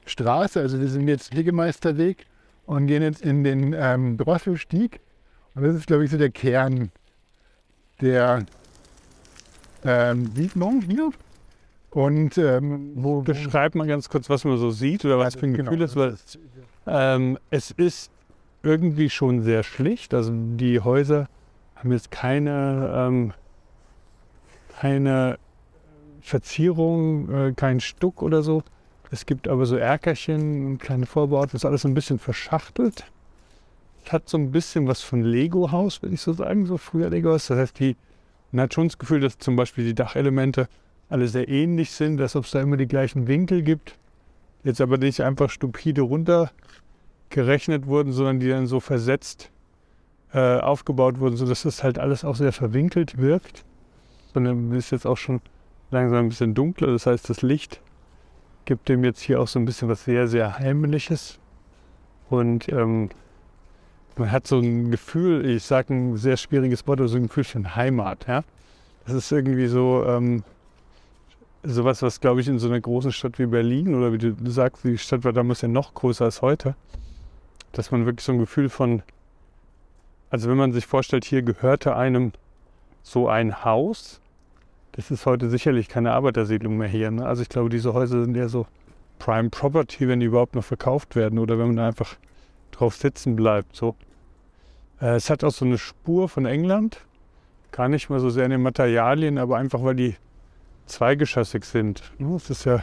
[0.05, 2.27] Straße, also wir sind jetzt Legemeisterweg
[2.67, 5.01] und gehen jetzt in den ähm, Drosselstieg.
[5.55, 6.91] Und das ist, glaube ich, so der Kern
[8.01, 8.45] der
[9.85, 11.11] ähm, Siedlung hier.
[11.91, 15.55] Und ähm, wo, beschreibt man ganz kurz, was man so sieht oder was für ein
[15.55, 15.85] Gefühl genau.
[15.85, 16.17] ist, weil
[16.87, 18.11] ähm, es ist
[18.63, 20.13] irgendwie schon sehr schlicht.
[20.13, 21.29] Also die Häuser
[21.79, 23.33] haben jetzt keine, ähm,
[24.81, 25.38] keine
[26.21, 28.62] Verzierung, äh, kein Stuck oder so.
[29.11, 33.05] Es gibt aber so Erkerchen, kleine Vorbauten, das ist alles ein bisschen verschachtelt.
[34.05, 37.47] Es hat so ein bisschen was von Lego-Haus, würde ich so sagen, so früher Lego-Haus.
[37.47, 37.97] Das heißt, die,
[38.53, 40.69] man hat schon das Gefühl, dass zum Beispiel die Dachelemente
[41.09, 43.97] alle sehr ähnlich sind, dass es da immer die gleichen Winkel gibt.
[44.64, 49.51] Jetzt aber nicht einfach stupide runtergerechnet wurden, sondern die dann so versetzt
[50.33, 53.64] äh, aufgebaut wurden, sodass das halt alles auch sehr verwinkelt wirkt.
[54.35, 55.41] Sondern ist jetzt auch schon
[55.91, 56.88] langsam ein bisschen dunkler.
[56.88, 57.81] Das heißt, das Licht
[58.64, 61.38] gibt dem jetzt hier auch so ein bisschen was sehr, sehr Heimliches.
[62.29, 63.09] Und ähm,
[64.17, 67.45] man hat so ein Gefühl, ich sage ein sehr schwieriges Wort, aber so ein Gefühl
[67.45, 68.27] von Heimat.
[68.29, 68.45] Ja?
[69.07, 70.43] Das ist irgendwie so ähm,
[71.62, 74.85] sowas, was glaube ich in so einer großen Stadt wie Berlin oder wie du sagst,
[74.85, 76.75] die Stadt war damals ja noch größer als heute,
[77.73, 79.03] dass man wirklich so ein Gefühl von
[80.31, 82.33] also wenn man sich vorstellt, hier gehörte einem
[83.03, 84.21] so ein Haus,
[84.93, 87.11] das ist heute sicherlich keine Arbeitersiedlung mehr hier.
[87.11, 87.25] Ne?
[87.25, 88.67] Also ich glaube, diese Häuser sind eher so
[89.19, 92.17] Prime Property, wenn die überhaupt noch verkauft werden oder wenn man einfach
[92.73, 93.75] drauf sitzen bleibt.
[93.75, 93.97] So.
[95.01, 97.01] Äh, es hat auch so eine Spur von England,
[97.73, 100.17] gar nicht mal so sehr in den Materialien, aber einfach weil die
[100.87, 102.03] zweigeschossig sind.
[102.19, 102.35] Ne?
[102.37, 102.83] Es ist ja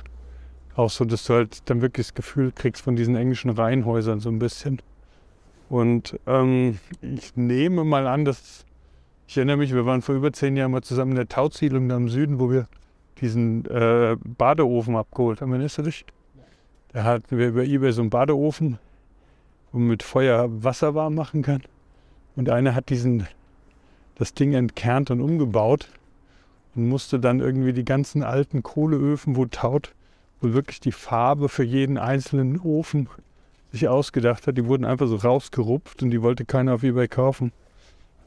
[0.76, 4.30] auch so, dass du halt dann wirklich das Gefühl kriegst von diesen englischen Reihenhäusern so
[4.30, 4.82] ein bisschen.
[5.70, 8.66] Und ähm, ich nehme mal an, dass
[9.28, 11.98] ich erinnere mich, wir waren vor über zehn Jahren mal zusammen in der Tautsiedlung da
[11.98, 12.68] im Süden, wo wir
[13.22, 15.52] diesen äh, Badeofen abgeholt haben.
[15.52, 16.06] Erinnerst du dich?
[16.94, 18.78] Da hatten wir über Ebay so einen Badeofen,
[19.72, 21.64] wo man mit Feuer Wasser warm machen kann.
[22.36, 23.28] Und einer hat diesen,
[24.16, 25.90] das Ding entkernt und umgebaut
[26.76, 29.94] und musste dann irgendwie die ganzen alten Kohleöfen, wo taut,
[30.40, 33.10] wo wirklich die Farbe für jeden einzelnen Ofen
[33.76, 34.58] sich ausgedacht hat.
[34.58, 37.52] Die wurden einfach so rausgerupft und die wollte keiner auf Ebay kaufen.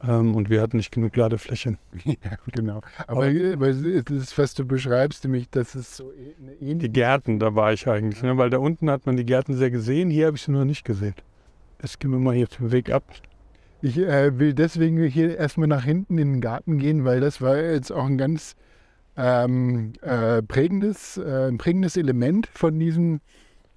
[0.01, 1.77] Ähm, und wir hatten nicht genug Ladeflächen.
[2.05, 2.15] ja,
[2.53, 2.81] genau.
[3.07, 6.77] Aber, aber das, was du beschreibst, nämlich, das ist so e-, eine ähnliche.
[6.77, 8.23] Die Gärten, da war ich eigentlich.
[8.23, 8.37] Ne?
[8.37, 10.85] Weil da unten hat man die Gärten sehr gesehen, hier habe ich sie noch nicht
[10.85, 11.15] gesehen.
[11.81, 13.03] Jetzt gehen wir mal hier den Weg ab.
[13.81, 17.57] Ich äh, will deswegen hier erstmal nach hinten in den Garten gehen, weil das war
[17.57, 18.55] jetzt auch ein ganz
[19.15, 23.21] ähm, äh, prägendes, äh, ein prägendes Element von diesen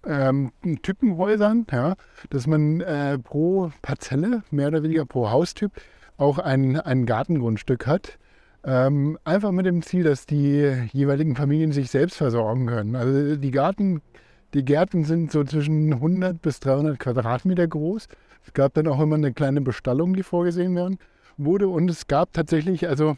[0.06, 1.94] ähm, Typenhäusern, ja,
[2.30, 5.72] dass man äh, pro Parzelle, mehr oder weniger pro Haustyp,
[6.16, 8.18] auch ein, ein Gartengrundstück hat.
[8.64, 12.94] Ähm, einfach mit dem Ziel, dass die jeweiligen Familien sich selbst versorgen können.
[12.94, 14.02] Also die Garten,
[14.54, 18.06] die Gärten sind so zwischen 100 bis 300 Quadratmeter groß.
[18.46, 20.98] Es gab dann auch immer eine kleine Bestallung, die vorgesehen werden,
[21.36, 21.68] wurde.
[21.68, 23.16] Und es gab tatsächlich also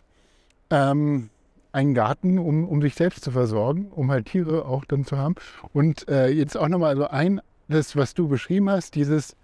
[0.71, 1.29] ähm,
[1.75, 5.35] einen Garten, um, um sich selbst zu versorgen, um halt Tiere auch dann zu haben.
[5.73, 9.37] Und äh, jetzt auch nochmal so ein, das, was du beschrieben hast, dieses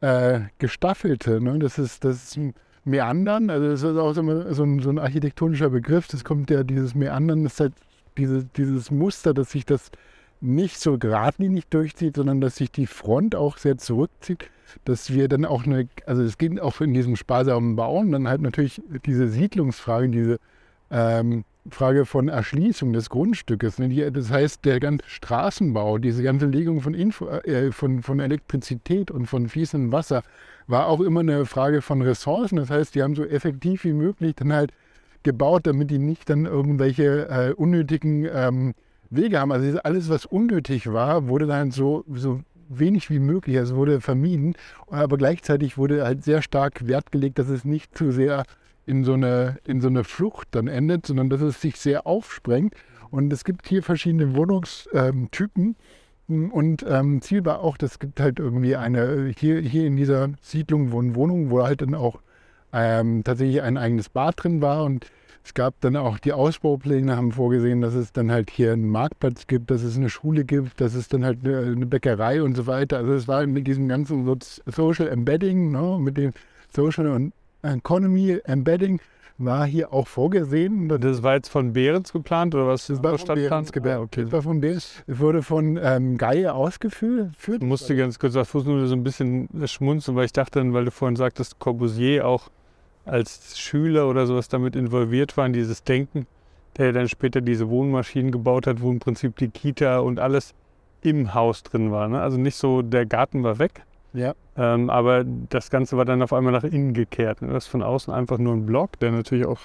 [0.00, 1.58] äh, Gestaffelte, ne?
[1.58, 2.38] das ist das
[2.84, 6.94] Meandern, also das ist auch so ein, so ein architektonischer Begriff, das kommt ja, dieses
[6.94, 7.72] Meandern, das ist halt
[8.16, 9.90] diese, dieses Muster, dass sich das
[10.40, 14.50] nicht so geradlinig durchzieht, sondern dass sich die Front auch sehr zurückzieht,
[14.84, 18.40] dass wir dann auch eine, also es geht auch in diesem sparsamen Bauen, dann halt
[18.40, 20.38] natürlich diese Siedlungsfrage, diese
[20.90, 23.78] ähm, Frage von Erschließung des Grundstückes.
[23.78, 24.10] Ne?
[24.10, 29.26] Das heißt, der ganze Straßenbau, diese ganze Legung von, Info, äh, von, von Elektrizität und
[29.26, 30.22] von fließendem Wasser
[30.66, 32.56] war auch immer eine Frage von Ressourcen.
[32.56, 34.72] Das heißt, die haben so effektiv wie möglich dann halt
[35.22, 38.74] gebaut, damit die nicht dann irgendwelche äh, unnötigen ähm,
[39.10, 39.52] Wege haben.
[39.52, 44.54] Also alles, was unnötig war, wurde dann so, so wenig wie möglich, also wurde vermieden.
[44.88, 48.44] Aber gleichzeitig wurde halt sehr stark Wert gelegt, dass es nicht zu sehr
[48.86, 52.74] in so eine, in so eine Flucht dann endet, sondern dass es sich sehr aufsprengt.
[53.10, 55.76] Und es gibt hier verschiedene Wohnungstypen.
[56.28, 60.90] Und ähm, Ziel war auch, das gibt halt irgendwie eine, hier, hier in dieser Siedlung
[60.90, 62.20] wohnen Wohnungen, wo halt dann auch
[62.72, 64.84] ähm, tatsächlich ein eigenes Bad drin war.
[64.84, 65.06] Und
[65.44, 69.46] es gab dann auch die Ausbaupläne, haben vorgesehen, dass es dann halt hier einen Marktplatz
[69.46, 72.66] gibt, dass es eine Schule gibt, dass es dann halt eine, eine Bäckerei und so
[72.66, 72.98] weiter.
[72.98, 74.28] Also es war mit diesem ganzen
[74.66, 76.32] Social Embedding, ne, mit dem
[76.74, 79.00] Social und Economy Embedding
[79.38, 80.88] war hier auch vorgesehen.
[80.88, 82.86] Das war jetzt von Behrens geplant oder was?
[82.86, 84.04] Das war von Behrens geplant.
[84.04, 84.22] Okay.
[84.22, 85.02] Das war von Behrens.
[85.06, 87.32] Es wurde von ähm, Geier ausgeführt.
[87.46, 90.90] Ich musste ganz kurz auf Fußnote so ein bisschen schmunzeln, weil ich dachte weil du
[90.90, 92.50] vorhin sagtest, Corbusier auch
[93.04, 96.26] als Schüler oder sowas damit involviert war in dieses Denken,
[96.76, 100.54] der dann später diese Wohnmaschinen gebaut hat, wo im Prinzip die Kita und alles
[101.02, 102.08] im Haus drin war.
[102.08, 102.20] Ne?
[102.20, 103.84] Also nicht so, der Garten war weg,
[104.16, 104.34] ja.
[104.56, 107.38] Ähm, aber das Ganze war dann auf einmal nach innen gekehrt.
[107.40, 109.60] Das ist von außen einfach nur ein Block, der natürlich auch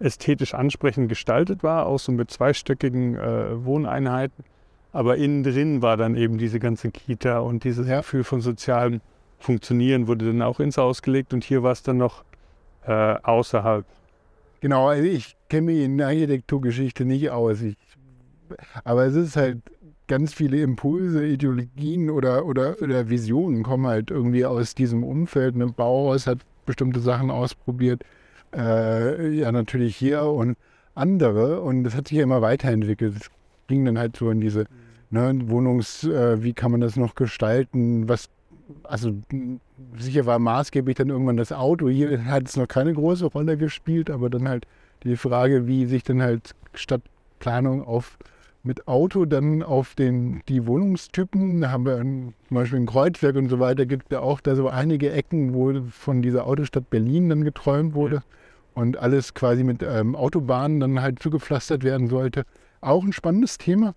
[0.00, 4.44] ästhetisch ansprechend gestaltet war, auch so mit zweistöckigen äh, Wohneinheiten.
[4.92, 7.98] Aber innen drin war dann eben diese ganze Kita und dieses ja.
[7.98, 9.00] Gefühl von sozialem
[9.38, 12.24] Funktionieren wurde dann auch ins Haus gelegt und hier war es dann noch
[12.86, 13.84] äh, außerhalb.
[14.60, 17.60] Genau, also ich kenne mich in der Architekturgeschichte nicht aus.
[17.60, 17.76] Ich,
[18.84, 19.58] aber es ist halt
[20.06, 25.54] ganz viele Impulse, Ideologien oder, oder, oder Visionen kommen halt irgendwie aus diesem Umfeld.
[25.54, 28.02] Ein Bauhaus hat bestimmte Sachen ausprobiert,
[28.54, 30.56] äh, ja natürlich hier und
[30.94, 33.16] andere und das hat sich ja immer weiterentwickelt.
[33.16, 33.30] Es
[33.66, 34.66] ging dann halt so in diese
[35.10, 38.28] ne, Wohnungs, äh, wie kann man das noch gestalten, was,
[38.82, 39.12] also
[39.96, 41.88] sicher war maßgeblich dann irgendwann das Auto.
[41.88, 44.66] Hier hat es noch keine große Rolle gespielt, aber dann halt
[45.02, 48.18] die Frage, wie sich dann halt Stadtplanung auf
[48.64, 51.60] mit Auto dann auf den, die Wohnungstypen.
[51.60, 54.56] Da haben wir ein, zum Beispiel ein Kreuzwerk und so weiter, gibt ja auch da
[54.56, 58.22] so einige Ecken, wo von dieser Autostadt Berlin dann geträumt wurde
[58.74, 62.44] und alles quasi mit ähm, Autobahnen dann halt zugepflastert werden sollte.
[62.80, 63.94] Auch ein spannendes Thema.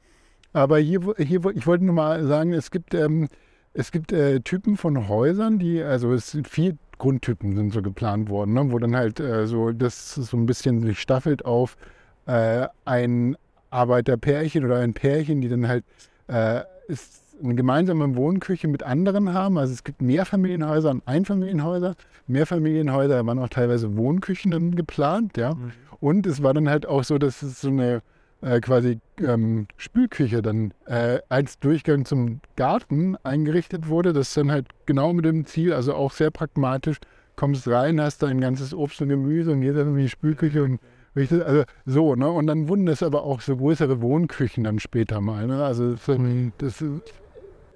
[0.53, 3.29] Aber hier, hier ich wollte nur mal sagen, es gibt, ähm,
[3.73, 8.29] es gibt äh, Typen von Häusern, die, also es sind vier Grundtypen sind so geplant
[8.29, 11.77] worden, ne, wo dann halt äh, so das so ein bisschen sich staffelt auf
[12.25, 13.37] äh, ein
[13.69, 15.83] Arbeiterpärchen oder ein Pärchen, die dann halt
[16.27, 19.57] äh, ist eine gemeinsame Wohnküche mit anderen haben.
[19.57, 21.95] Also es gibt Mehrfamilienhäuser und Einfamilienhäuser.
[22.27, 25.53] Mehrfamilienhäuser waren auch teilweise Wohnküchen dann geplant, ja.
[25.53, 25.71] Mhm.
[25.99, 28.01] Und es war dann halt auch so, dass es so eine
[28.41, 34.13] äh, quasi ähm, Spülküche dann äh, als Durchgang zum Garten eingerichtet wurde.
[34.13, 36.97] Das dann halt genau mit dem Ziel, also auch sehr pragmatisch,
[37.35, 40.79] kommst rein, hast da ein ganzes Obst und Gemüse und jeder irgendwie Spülküche und
[41.17, 42.29] also so, ne?
[42.29, 45.47] Und dann wurden das aber auch so größere Wohnküchen dann später mal.
[45.47, 45.63] Ne?
[45.63, 46.53] Also das, mhm.
[46.57, 46.83] das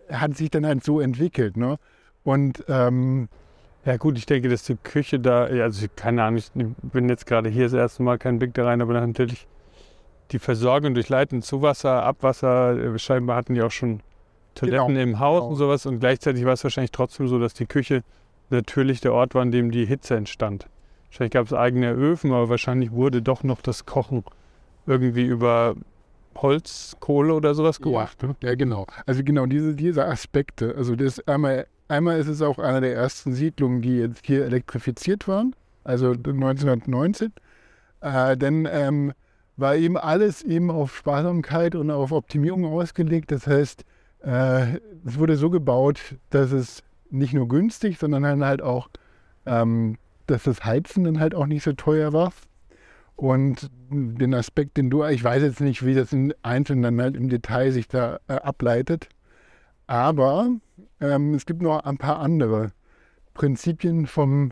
[0.10, 1.77] hat sich dann halt so entwickelt, ne?
[2.23, 3.30] Und ähm,
[3.86, 7.49] ja gut, ich denke, dass die Küche da, also keine Ahnung, ich bin jetzt gerade
[7.49, 9.47] hier das erste Mal kein Blick da rein, aber natürlich
[10.32, 14.01] die Versorgung durch Leiten, Zuwasser, Abwasser, äh, scheinbar hatten die auch schon
[14.56, 15.01] Toiletten genau.
[15.01, 15.49] im Haus genau.
[15.49, 18.04] und sowas und gleichzeitig war es wahrscheinlich trotzdem so, dass die Küche
[18.49, 20.67] natürlich der Ort war, an dem die Hitze entstand.
[21.12, 24.24] Wahrscheinlich gab es eigene Öfen, aber wahrscheinlich wurde doch noch das Kochen
[24.88, 25.76] irgendwie über
[26.38, 28.21] Holz, Kohle oder sowas gemacht.
[28.21, 28.36] Ja, ne?
[28.41, 28.88] ja genau.
[29.06, 30.74] Also genau diese, diese Aspekte.
[30.78, 35.28] Also das einmal, einmal ist es auch eine der ersten Siedlungen, die jetzt hier elektrifiziert
[35.28, 37.34] waren, also 1919.
[38.00, 39.12] Äh, denn ähm,
[39.58, 43.32] war eben alles eben auf Sparsamkeit und auf Optimierung ausgelegt.
[43.34, 43.84] Das heißt,
[44.24, 48.89] äh, es wurde so gebaut, dass es nicht nur günstig, sondern dann halt auch,
[49.45, 49.97] ähm,
[50.31, 52.33] dass das Heizen dann halt auch nicht so teuer war.
[53.15, 57.15] Und den Aspekt, den du, ich weiß jetzt nicht, wie das in Einzelnen dann halt
[57.15, 59.09] im Detail sich da äh, ableitet,
[59.85, 60.49] aber
[60.99, 62.71] ähm, es gibt noch ein paar andere
[63.33, 64.51] Prinzipien vom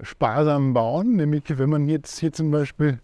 [0.00, 3.00] sparsamen Bauen, nämlich wenn man jetzt hier zum Beispiel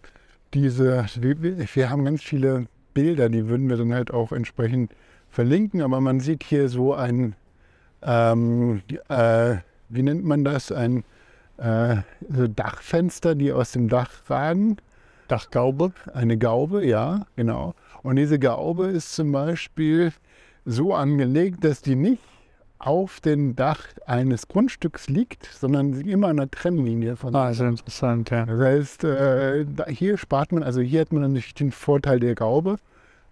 [0.54, 4.94] diese, wir haben ganz viele Bilder, die würden wir dann halt auch entsprechend
[5.30, 7.34] verlinken, aber man sieht hier so ein,
[8.02, 9.56] ähm, äh,
[9.88, 11.04] wie nennt man das, ein
[11.62, 14.76] äh, so Dachfenster, die aus dem Dach ragen.
[15.28, 15.92] Dachgaube?
[16.12, 17.74] Eine Gaube, ja, genau.
[18.02, 20.12] Und diese Gaube ist zum Beispiel
[20.64, 22.22] so angelegt, dass die nicht
[22.78, 27.34] auf dem Dach eines Grundstücks liegt, sondern immer an der Trennlinie von.
[27.34, 28.44] Ah, ist interessant, ja.
[28.44, 32.76] Das heißt, äh, hier spart man, also hier hat man natürlich den Vorteil der Gaube,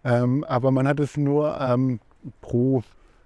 [0.05, 1.99] ähm, aber man hat es nur ähm,
[2.41, 2.85] pro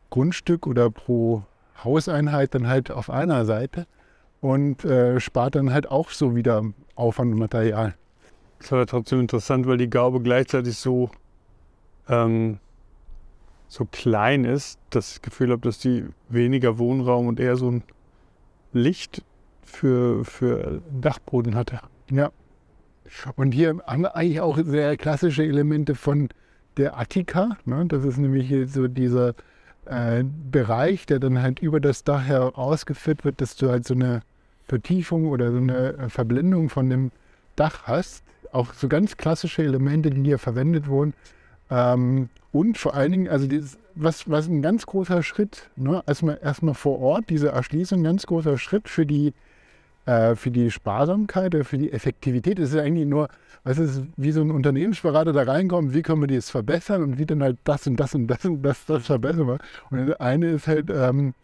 [0.08, 1.42] Grundstück oder pro
[1.84, 3.86] Hauseinheit dann halt auf einer Seite
[4.44, 6.62] und äh, spart dann halt auch so wieder
[6.96, 7.94] Aufwand und Material.
[8.58, 11.10] Das ist aber trotzdem interessant, weil die Gaube gleichzeitig so
[12.10, 12.58] ähm,
[13.68, 17.70] so klein ist, dass ich das Gefühl habe, dass die weniger Wohnraum und eher so
[17.70, 17.84] ein
[18.74, 19.24] Licht
[19.62, 21.80] für, für Dachboden hatte.
[22.10, 22.30] Ja.
[23.36, 26.28] Und hier haben wir eigentlich auch sehr klassische Elemente von
[26.76, 27.56] der Attika.
[27.64, 27.86] Ne?
[27.86, 29.32] Das ist nämlich so dieser
[29.86, 34.20] äh, Bereich, der dann halt über das Dach herausgeführt wird, dass du halt so eine
[34.66, 37.10] Vertiefung oder so eine Verblendung von dem
[37.56, 38.22] Dach hast.
[38.52, 41.14] Auch so ganz klassische Elemente, die hier verwendet wurden.
[41.70, 46.38] Ähm, und vor allen Dingen, also dieses, was, was ein ganz großer Schritt, ne, erstmal,
[46.42, 49.32] erstmal vor Ort, diese Erschließung, ein ganz großer Schritt für die,
[50.06, 52.58] äh, für die Sparsamkeit oder für die Effektivität.
[52.58, 53.28] Es ist eigentlich nur,
[53.64, 57.26] was ist, wie so ein Unternehmensberater da reinkommt, wie können wir das verbessern und wie
[57.26, 59.58] dann halt das und das und das und das, das verbessern wir.
[59.90, 61.34] Und das eine ist halt, ähm,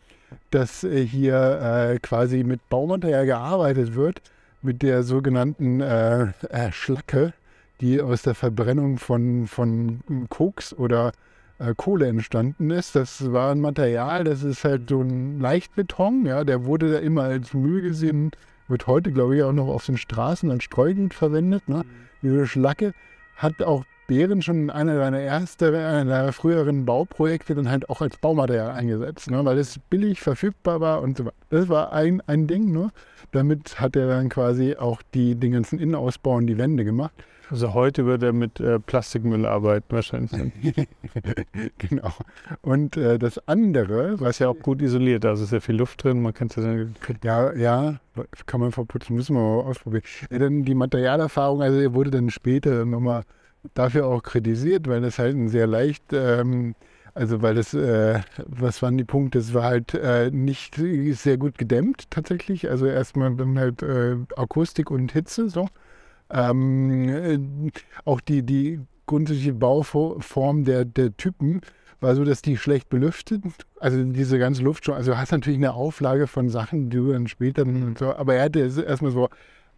[0.51, 1.61] dass hier
[1.93, 4.23] äh, quasi mit Baumaterial gearbeitet wird,
[4.63, 7.33] mit der sogenannten äh, äh Schlacke
[7.81, 11.13] die aus der Verbrennung von, von Koks oder
[11.59, 12.95] äh, Kohle entstanden ist.
[12.95, 17.23] Das war ein Material, das ist halt so ein Leichtbeton, ja, der wurde da immer
[17.23, 18.33] als Müll gesehen,
[18.69, 21.69] wird heute, glaube ich, auch noch auf den Straßen als Streugut verwendet.
[21.69, 21.79] Ne?
[21.79, 21.85] Mhm.
[22.23, 22.93] Diese Schlacke
[23.37, 28.17] hat auch Behren schon in einer seiner ersten, einer früheren Bauprojekte dann halt auch als
[28.17, 29.45] Baumaterial eingesetzt, ne?
[29.45, 31.37] weil es billig verfügbar war und so weiter.
[31.49, 32.91] Das war ein, ein Ding, ne?
[33.31, 37.13] Damit hat er dann quasi auch die, den ganzen Innenausbau und die Wände gemacht.
[37.51, 40.33] Also heute würde er mit äh, Plastikmüll arbeiten wahrscheinlich.
[41.79, 42.11] genau.
[42.63, 46.21] Und äh, das andere, was ja auch gut isoliert, da ist sehr viel Luft drin,
[46.21, 46.85] man kann es ja
[47.23, 48.01] Ja, ja,
[48.47, 50.03] kann man verputzen, müssen wir mal ausprobieren.
[50.33, 53.23] Ja, dann die Materialerfahrung, also er wurde dann später nochmal
[53.75, 56.75] dafür auch kritisiert, weil das halt ein sehr leicht, ähm,
[57.15, 59.39] also weil das, äh, was waren die Punkte?
[59.39, 62.71] Es war halt äh, nicht sehr gut gedämmt tatsächlich.
[62.71, 65.69] Also erstmal dann halt äh, Akustik und Hitze so.
[66.31, 67.71] Ähm, äh,
[68.05, 71.63] auch die, die grundsätzliche Bauform der, der Typen
[72.01, 73.43] war so, dass die schlecht belüftet,
[73.79, 77.13] also diese ganze Luft schon, also du hast natürlich eine Auflage von Sachen, die du
[77.13, 77.65] dann später,
[77.99, 79.29] so, aber er hatte erstmal so,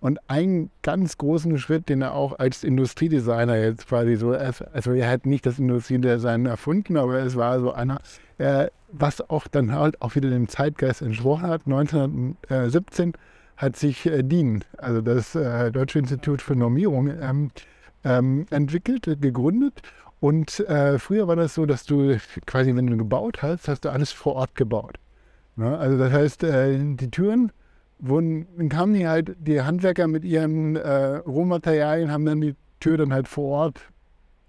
[0.03, 5.09] und einen ganz großen Schritt, den er auch als Industriedesigner jetzt quasi so, also er
[5.09, 8.01] hat nicht das Industriedesign erfunden, aber es war so einer,
[8.38, 13.12] äh, was auch dann halt auch wieder dem Zeitgeist entsprochen hat, 1917
[13.57, 17.53] hat sich äh, DIN, also das äh, Deutsche Institut für Normierung, ähm,
[18.03, 19.83] ähm, entwickelt, gegründet.
[20.19, 23.91] Und äh, früher war das so, dass du quasi, wenn du gebaut hast, hast du
[23.91, 24.99] alles vor Ort gebaut.
[25.55, 25.79] Ne?
[25.79, 27.53] Also das heißt, äh, die Türen
[28.03, 32.99] wurden, dann kamen die halt, die Handwerker mit ihren äh, Rohmaterialien, haben dann die Tür
[32.99, 33.81] dann halt vor Ort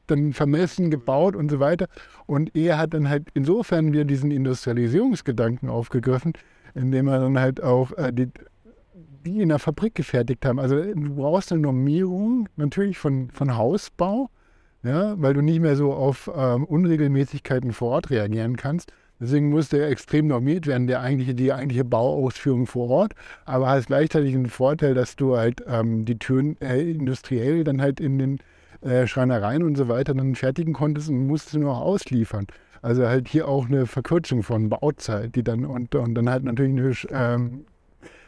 [0.08, 1.88] dann vermessen, gebaut und so weiter.
[2.26, 6.34] Und er hat dann halt insofern wieder diesen Industrialisierungsgedanken aufgegriffen,
[6.74, 8.28] indem er dann halt auch äh, die
[9.26, 10.60] die in der Fabrik gefertigt haben.
[10.60, 14.30] Also du brauchst eine Normierung natürlich von, von Hausbau,
[14.84, 18.92] ja, weil du nicht mehr so auf ähm, Unregelmäßigkeiten vor Ort reagieren kannst.
[19.24, 23.13] Deswegen muss der extrem normiert werden, der eigentliche, die eigentliche Bauausführung vor Ort.
[23.46, 28.02] Aber hast gleichzeitig einen Vorteil, dass du halt ähm, die Türen äh, industriell dann halt
[28.02, 28.40] in den
[28.82, 32.48] äh, Schreinereien und so weiter dann fertigen konntest und musst du nur ausliefern.
[32.82, 37.10] Also halt hier auch eine Verkürzung von Bauzeit, die dann und, und dann halt natürlich
[37.10, 37.65] eine ähm,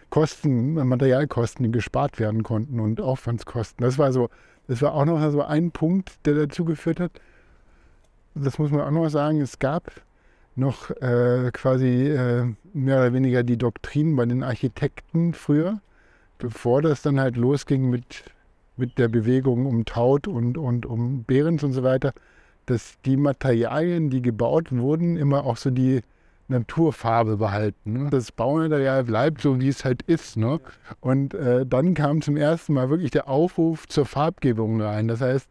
[0.09, 3.83] Kosten, Materialkosten, die gespart werden konnten und Aufwandskosten.
[3.83, 4.29] Das war so,
[4.69, 7.11] das war auch noch so ein Punkt, der dazu geführt hat.
[8.33, 9.41] Das muss man auch noch sagen.
[9.41, 9.91] Es gab
[10.55, 15.81] noch äh, quasi äh, mehr oder weniger die Doktrin bei den Architekten früher,
[16.37, 18.23] bevor das dann halt losging mit
[18.77, 22.13] mit der Bewegung um Taut und, und um Behrens und so weiter,
[22.65, 26.01] dass die Materialien, die gebaut wurden, immer auch so die
[26.47, 27.93] Naturfarbe behalten.
[27.93, 28.09] Ne?
[28.09, 30.37] Das Baumaterial bleibt so, wie es halt ist.
[30.37, 30.59] Ne?
[30.99, 35.07] Und äh, dann kam zum ersten Mal wirklich der Aufruf zur Farbgebung rein.
[35.07, 35.49] Das heißt,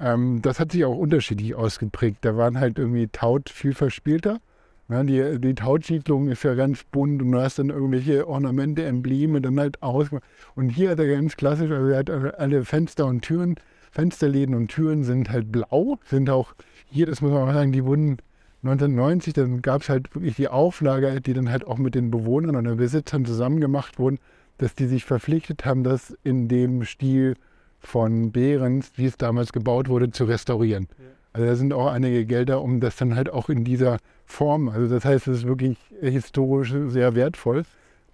[0.00, 2.18] ähm, das hat sich auch unterschiedlich ausgeprägt.
[2.22, 4.40] Da waren halt irgendwie Taut viel verspielter.
[4.88, 9.40] Ja, die, die Tautsiedlung ist ja ganz bunt und du hast dann irgendwelche Ornamente, Embleme
[9.40, 10.08] dann halt aus.
[10.56, 13.54] Und hier hat er ganz klassisch, also er hat alle Fenster und Türen,
[13.92, 16.54] Fensterläden und Türen sind halt blau, sind auch
[16.86, 18.18] hier, das muss man auch sagen, die wurden
[18.64, 22.56] 1990, dann gab es halt wirklich die Auflage, die dann halt auch mit den Bewohnern
[22.56, 24.18] und den Besitzern zusammen gemacht wurden,
[24.58, 27.36] dass die sich verpflichtet haben, das in dem Stil
[27.80, 30.88] von Behrens, wie es damals gebaut wurde, zu restaurieren.
[30.98, 31.04] Ja.
[31.32, 34.92] Also da sind auch einige Gelder, um das dann halt auch in dieser Form, also
[34.92, 37.64] das heißt, es ist wirklich historisch sehr wertvoll,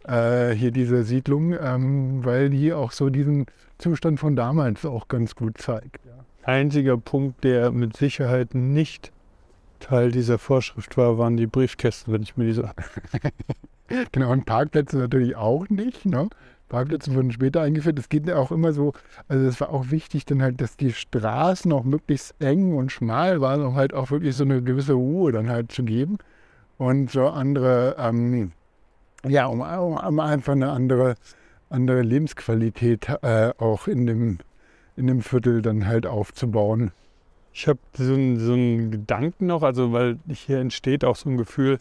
[0.06, 3.46] äh, hier diese Siedlung, ähm, weil die auch so diesen
[3.78, 6.04] Zustand von damals auch ganz gut zeigt.
[6.04, 6.24] Ja.
[6.42, 9.12] Einziger Punkt, der mit Sicherheit nicht
[9.80, 12.70] Teil dieser Vorschrift war, waren die Briefkästen, wenn ich mir diese.
[14.12, 16.06] genau, und Parkplätze natürlich auch nicht.
[16.06, 16.28] Ne?
[16.68, 17.98] Parkplätze wurden später eingeführt.
[17.98, 18.92] Es geht ja auch immer so,
[19.28, 23.40] also es war auch wichtig, dann halt, dass die Straßen auch möglichst eng und schmal
[23.40, 26.18] waren, um halt auch wirklich so eine gewisse Ruhe dann halt zu geben.
[26.78, 28.52] Und so andere, ähm,
[29.26, 31.14] ja, um, um, einfach eine andere,
[31.70, 34.38] andere Lebensqualität äh, auch in dem,
[34.96, 36.92] in dem Viertel dann halt aufzubauen.
[37.52, 41.78] Ich habe so, so einen Gedanken noch, also weil hier entsteht auch so ein Gefühl,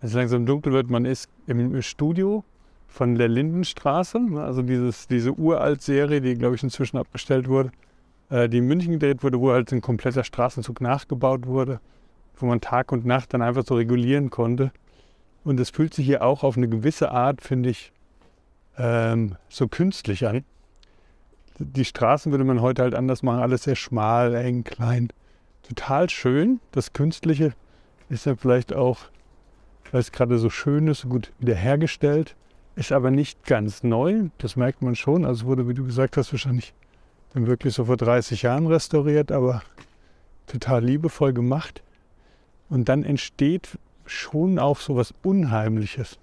[0.00, 2.44] wenn es langsam dunkel wird, man ist im Studio
[2.96, 7.70] von der Lindenstraße, also dieses, diese Uralt-Serie, die glaube ich inzwischen abgestellt wurde,
[8.30, 11.80] äh, die in München gedreht wurde, wo halt ein kompletter Straßenzug nachgebaut wurde,
[12.38, 14.72] wo man Tag und Nacht dann einfach so regulieren konnte.
[15.44, 17.92] Und es fühlt sich hier auch auf eine gewisse Art, finde ich,
[18.78, 20.44] ähm, so künstlich an.
[21.58, 25.08] Die Straßen würde man heute halt anders machen, alles sehr schmal, eng, klein.
[25.68, 26.60] Total schön.
[26.72, 27.52] Das Künstliche
[28.08, 29.00] ist ja vielleicht auch,
[29.92, 32.34] weil es gerade so schön ist, so gut wiederhergestellt.
[32.76, 35.24] Ist aber nicht ganz neu, das merkt man schon.
[35.24, 36.74] Also wurde, wie du gesagt hast, wahrscheinlich
[37.32, 39.62] dann wirklich so vor 30 Jahren restauriert, aber
[40.46, 41.82] total liebevoll gemacht.
[42.68, 46.18] Und dann entsteht schon auch so was Unheimliches.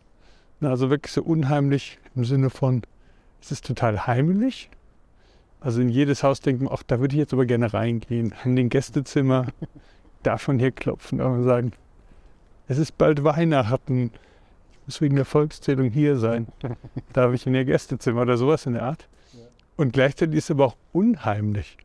[0.62, 2.84] Also wirklich so unheimlich im Sinne von,
[3.42, 4.70] es ist total heimlich.
[5.60, 8.34] Also in jedes Haus denken, ach, da würde ich jetzt aber gerne reingehen.
[8.46, 9.48] In den Gästezimmer,
[10.24, 11.74] davon hier klopfen und sagen,
[12.68, 14.12] es ist bald Weihnachten
[14.86, 16.48] muss wegen der Volkszählung hier sein.
[17.14, 19.08] Darf ich in ihr Gästezimmer oder sowas in der Art?
[19.76, 21.78] Und gleichzeitig ist es aber auch unheimlich.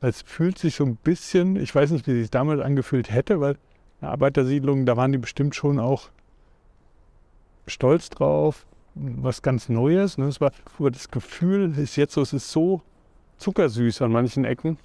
[0.00, 3.56] Es fühlt sich so ein bisschen, ich weiß nicht, wie sich damals angefühlt hätte, weil
[4.00, 6.08] eine Arbeitersiedlung, da waren die bestimmt schon auch
[7.66, 10.18] stolz drauf, was ganz Neues.
[10.18, 10.26] Ne?
[10.26, 12.82] Das war, aber das Gefühl ist jetzt so, es ist so
[13.38, 14.78] zuckersüß an manchen Ecken,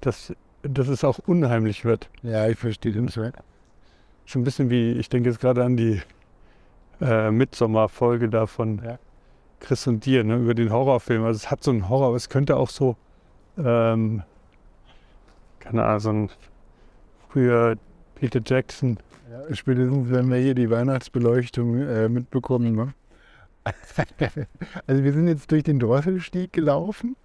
[0.00, 2.08] dass, dass es auch unheimlich wird.
[2.22, 3.34] Ja, ich verstehe den Zweck.
[4.26, 6.00] So ein bisschen wie, ich denke jetzt gerade an die
[7.02, 8.98] äh, Midsommar-Folge da von ja.
[9.60, 11.24] Chris und dir, ne, über den Horrorfilm.
[11.24, 12.96] Also es hat so einen Horror, aber es könnte auch so,
[13.58, 14.22] ähm,
[15.60, 16.30] keine Ahnung, so ein
[17.28, 17.76] früher
[18.14, 18.98] Peter Jackson.
[19.30, 22.74] Ja, spätestens, wenn wir hier die Weihnachtsbeleuchtung äh, mitbekommen.
[22.74, 22.94] Ne?
[24.86, 27.16] also wir sind jetzt durch den Drosselstieg gelaufen.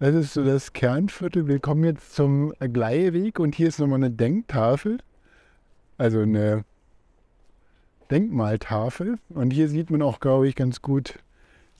[0.00, 1.48] Das ist so das Kernviertel.
[1.48, 4.98] Wir kommen jetzt zum Gleihweg und hier ist nochmal eine Denktafel.
[5.96, 6.64] Also eine
[8.10, 9.18] Denkmaltafel.
[9.30, 11.18] Und hier sieht man auch, glaube ich, ganz gut,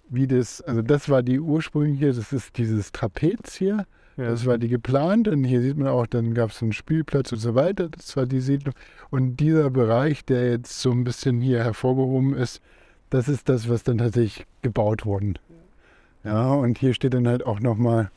[0.09, 3.87] wie das, also das war die ursprüngliche, das ist dieses Trapez hier.
[4.16, 4.31] Ja.
[4.31, 5.29] Das war die geplant.
[5.29, 7.89] Und hier sieht man auch, dann gab es einen Spielplatz und so weiter.
[7.89, 8.74] Das war die Siedlung.
[9.11, 12.61] Und dieser Bereich, der jetzt so ein bisschen hier hervorgehoben ist,
[13.11, 15.39] das ist das, was dann tatsächlich gebaut worden.
[16.24, 18.11] Ja, und hier steht dann halt auch nochmal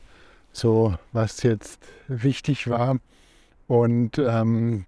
[0.52, 2.98] so, was jetzt wichtig war.
[3.68, 4.84] Und ähm,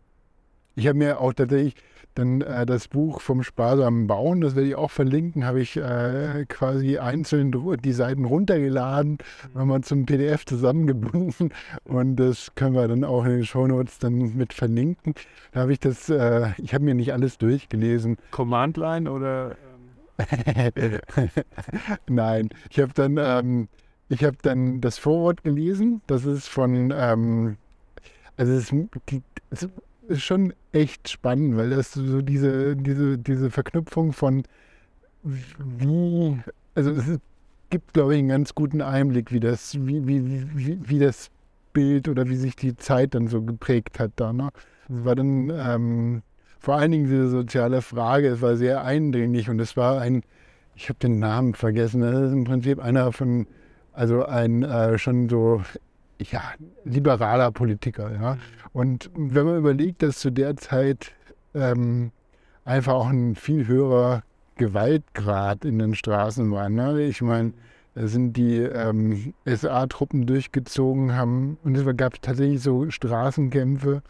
[0.74, 1.74] ich habe mir auch tatsächlich
[2.14, 6.44] dann äh, das Buch vom sparsamen Bauen, das werde ich auch verlinken, habe ich äh,
[6.48, 7.52] quasi einzeln
[7.82, 9.58] die Seiten runtergeladen, mhm.
[9.58, 11.52] nochmal zum PDF zusammengebunden
[11.84, 15.14] und das können wir dann auch in den Shownotes dann mit verlinken.
[15.52, 18.16] Da habe ich das, äh, ich habe mir nicht alles durchgelesen.
[18.30, 19.56] Command Line oder?
[22.08, 23.68] Nein, ich habe dann, ähm,
[24.08, 26.02] ich habe dann das Vorwort gelesen.
[26.06, 27.56] Das ist von, ähm,
[28.36, 28.72] also es
[29.50, 29.68] ist,
[30.08, 34.42] ist schon echt spannend, weil das so diese, diese, diese Verknüpfung von
[35.22, 36.38] wie,
[36.74, 37.18] also es
[37.70, 41.30] gibt, glaube ich, einen ganz guten Einblick, wie das, wie, wie, wie, wie das
[41.72, 44.32] Bild oder wie sich die Zeit dann so geprägt hat da.
[44.32, 44.50] Ne?
[44.88, 46.22] Es war dann ähm,
[46.58, 50.22] vor allen Dingen diese soziale Frage, es war sehr eindringlich und es war ein,
[50.74, 53.46] ich habe den Namen vergessen, das ist im Prinzip einer von
[53.92, 55.62] Also ein äh, schon so
[56.18, 56.42] ja,
[56.84, 58.12] liberaler Politiker.
[58.12, 58.38] Ja.
[58.72, 61.12] Und wenn man überlegt, dass zu der Zeit
[61.54, 62.12] ähm,
[62.64, 64.22] einfach auch ein viel höherer
[64.56, 66.68] Gewaltgrad in den Straßen war.
[66.68, 67.02] Ne?
[67.02, 67.52] Ich meine,
[67.94, 74.02] da sind die ähm, SA-Truppen durchgezogen haben und es gab tatsächlich so Straßenkämpfe,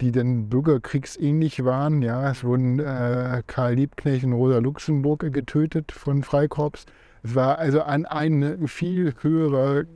[0.00, 2.02] die dann bürgerkriegsähnlich waren.
[2.02, 6.86] Ja, es wurden äh, Karl Liebknecht und Rosa Luxemburg getötet von Freikorps.
[7.34, 9.86] War also an eine viel höhere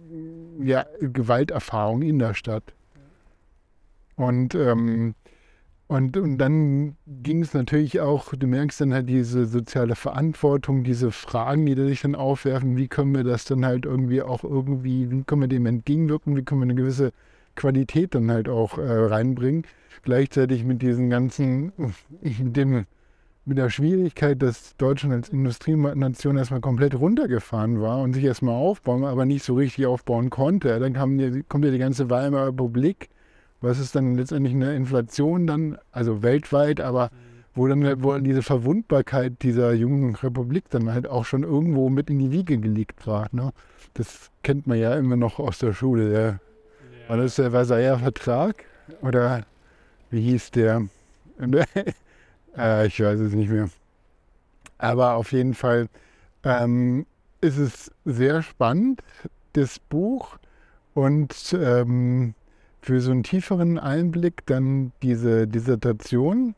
[0.63, 2.75] ja, Gewalterfahrung in der Stadt.
[4.17, 5.15] Und, ähm,
[5.87, 11.11] und, und dann ging es natürlich auch, du merkst dann halt diese soziale Verantwortung, diese
[11.11, 15.23] Fragen, die sich dann aufwerfen, wie können wir das dann halt irgendwie auch irgendwie, wie
[15.25, 17.13] können wir dem entgegenwirken, wie können wir eine gewisse
[17.57, 19.65] Qualität dann halt auch äh, reinbringen.
[20.03, 21.73] Gleichzeitig mit diesen ganzen,
[22.23, 22.87] dem,
[23.51, 29.05] mit der Schwierigkeit, dass Deutschland als Industrienation erstmal komplett runtergefahren war und sich erstmal aufbauen,
[29.05, 30.79] aber nicht so richtig aufbauen konnte.
[30.79, 33.11] Dann kam kommt ja die ganze Weimarer Republik,
[33.61, 37.11] was ist dann letztendlich eine Inflation dann, also weltweit, aber
[37.53, 42.21] wo dann wo diese Verwundbarkeit dieser jungen Republik dann halt auch schon irgendwo mit in
[42.21, 43.27] die Wiege gelegt war.
[43.33, 43.51] Ne?
[43.95, 46.09] Das kennt man ja immer noch aus der Schule.
[46.11, 47.09] Der, ja.
[47.09, 48.65] War das der Versailler Vertrag?
[49.03, 49.45] Oder
[50.09, 50.83] wie hieß der?
[52.57, 53.69] äh, ich weiß es nicht mehr.
[54.79, 55.89] Aber auf jeden Fall
[56.45, 57.07] ähm,
[57.41, 59.03] ist es sehr spannend,
[59.53, 60.39] das Buch.
[60.95, 62.35] Und ähm,
[62.83, 66.55] für so einen tieferen Einblick dann diese Dissertation,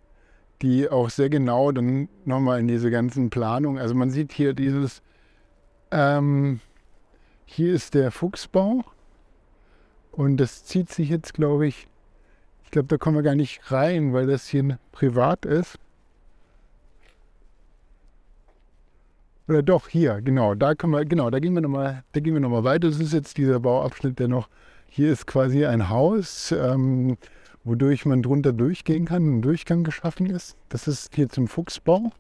[0.63, 5.03] die auch sehr genau dann nochmal in diese ganzen Planungen, also man sieht hier dieses,
[5.91, 6.61] ähm,
[7.45, 8.85] hier ist der Fuchsbau
[10.13, 11.89] und das zieht sich jetzt, glaube ich,
[12.73, 15.79] ich glaube, da kommen wir gar nicht rein, weil das hier privat ist.
[19.47, 22.41] Oder doch, hier, genau, da können wir, genau, da gehen wir nochmal, da gehen wir
[22.41, 22.89] nochmal weiter.
[22.89, 24.49] Das ist jetzt dieser Bauabschnitt, der noch
[24.89, 27.19] hier ist quasi ein Haus, ähm,
[27.63, 30.57] wodurch man drunter durchgehen kann, ein Durchgang geschaffen ist.
[30.71, 32.11] Das ist hier zum Fuchsbau.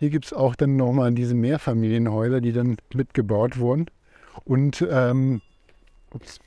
[0.00, 3.86] Hier gibt es auch dann nochmal diese Mehrfamilienhäuser, die dann mitgebaut wurden.
[4.44, 5.40] Und, ähm,
[6.10, 6.40] ups.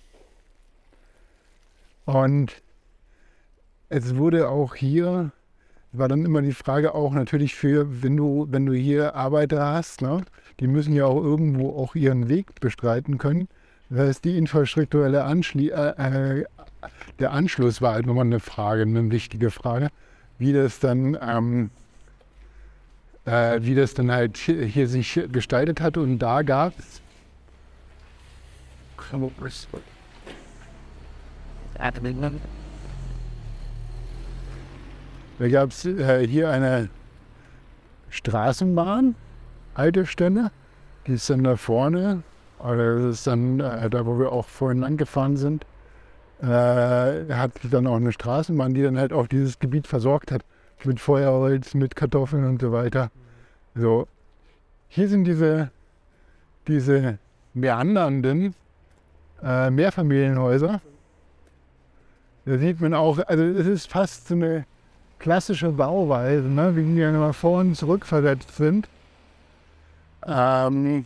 [2.03, 2.66] und
[3.89, 5.31] es wurde auch hier,
[5.91, 10.01] war dann immer die Frage auch natürlich für, wenn du, wenn du hier Arbeiter hast,
[10.01, 10.23] ne,
[10.59, 13.47] die müssen ja auch irgendwo auch ihren Weg bestreiten können.
[13.89, 16.45] Das heißt, die infrastrukturelle Anschli äh, äh,
[17.19, 19.89] der Anschluss war halt nochmal eine Frage, eine wichtige Frage,
[20.38, 21.69] wie das dann, ähm,
[23.25, 25.97] äh, wie das dann halt hier, hier sich gestaltet hat.
[25.97, 27.01] Und da gab es
[35.39, 36.89] da gab es äh, hier eine
[38.09, 39.15] Straßenbahn,
[39.75, 40.51] Haltestelle,
[41.05, 42.23] die ist dann da vorne
[42.59, 45.65] oder das ist dann äh, da, wo wir auch vorhin angefahren sind,
[46.41, 50.43] äh, hat dann auch eine Straßenbahn, die dann halt auch dieses Gebiet versorgt hat
[50.83, 53.11] mit Feuerholz, mit Kartoffeln und so weiter.
[53.75, 54.07] So,
[54.88, 55.71] hier sind diese,
[56.67, 57.19] diese
[57.53, 58.55] meandernden
[59.43, 60.81] äh, Mehrfamilienhäuser.
[62.45, 64.65] Da sieht man auch, also es ist fast so eine
[65.20, 66.76] klassische Bauweise, ne?
[66.76, 68.88] wie die immer vor und zurück versetzt sind.
[70.26, 71.05] Ähm,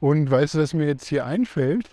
[0.00, 1.90] und weißt du, was mir jetzt hier einfällt?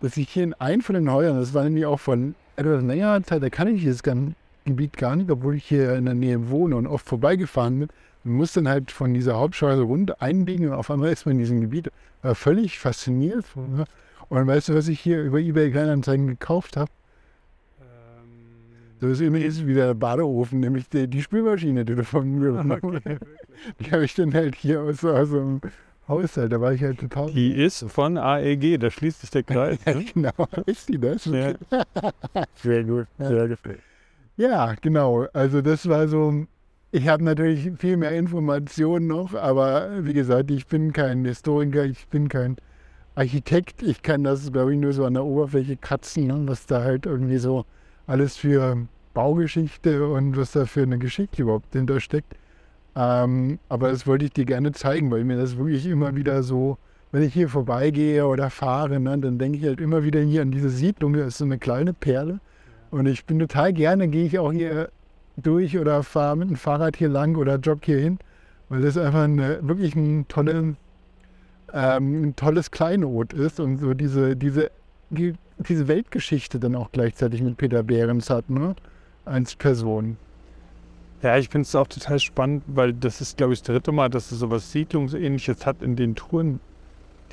[0.00, 3.22] Dass ich hier in einem von den Häusern, das war nämlich auch von etwas längerer
[3.22, 6.76] Zeit, da kann ich dieses Gebiet gar nicht, obwohl ich hier in der Nähe wohne
[6.76, 7.88] und oft vorbeigefahren bin.
[8.24, 11.38] Man muss dann halt von dieser Hauptstraße runter einbiegen und auf einmal ist man in
[11.38, 11.90] diesem Gebiet.
[12.22, 13.44] War völlig fasziniert.
[13.56, 13.84] Ne?
[14.28, 16.90] Und weißt du, was ich hier über eBay Kleinanzeigen gekauft habe?
[19.02, 23.18] So ist ist wieder der Badeofen, nämlich die, die Spülmaschine, die du von mir okay.
[23.80, 25.60] Die habe ich dann halt hier aus, aus so einem
[26.06, 27.28] Haushalt, da war ich halt total.
[27.32, 29.80] Die ist von AEG, da schließt sich der Kreis.
[29.86, 30.04] Ne?
[30.14, 31.24] genau, ist die das?
[31.24, 31.54] Ja.
[32.54, 33.58] Sehr gut, sehr gut.
[34.36, 35.26] Ja, genau.
[35.32, 36.46] Also das war so,
[36.92, 42.06] ich habe natürlich viel mehr Informationen noch, aber wie gesagt, ich bin kein Historiker, ich
[42.06, 42.54] bin kein
[43.16, 43.82] Architekt.
[43.82, 47.06] Ich kann das, glaube ich, nur so an der Oberfläche kratzen, ne, was da halt
[47.06, 47.64] irgendwie so
[48.06, 52.34] alles für Baugeschichte und was da für eine Geschichte überhaupt hintersteckt.
[52.94, 56.78] Ähm, aber das wollte ich dir gerne zeigen, weil mir das wirklich immer wieder so,
[57.10, 60.50] wenn ich hier vorbeigehe oder fahre, ne, dann denke ich halt immer wieder hier an
[60.50, 61.12] diese Siedlung.
[61.14, 62.40] Das ist so eine kleine Perle.
[62.90, 64.90] Und ich bin total gerne, gehe ich auch hier
[65.36, 68.18] durch oder fahre mit dem Fahrrad hier lang oder jogge hier hin,
[68.68, 70.76] weil das einfach eine, wirklich ein, tolle,
[71.72, 74.70] ähm, ein tolles Kleinod ist und so diese, diese,
[75.68, 78.74] diese Weltgeschichte dann auch gleichzeitig mit Peter Behrens hat, ne?
[79.24, 80.16] als Person.
[81.22, 84.10] Ja, ich finde es auch total spannend, weil das ist, glaube ich, das dritte Mal,
[84.10, 86.58] dass es so was Siedlungsähnliches hat in den Touren,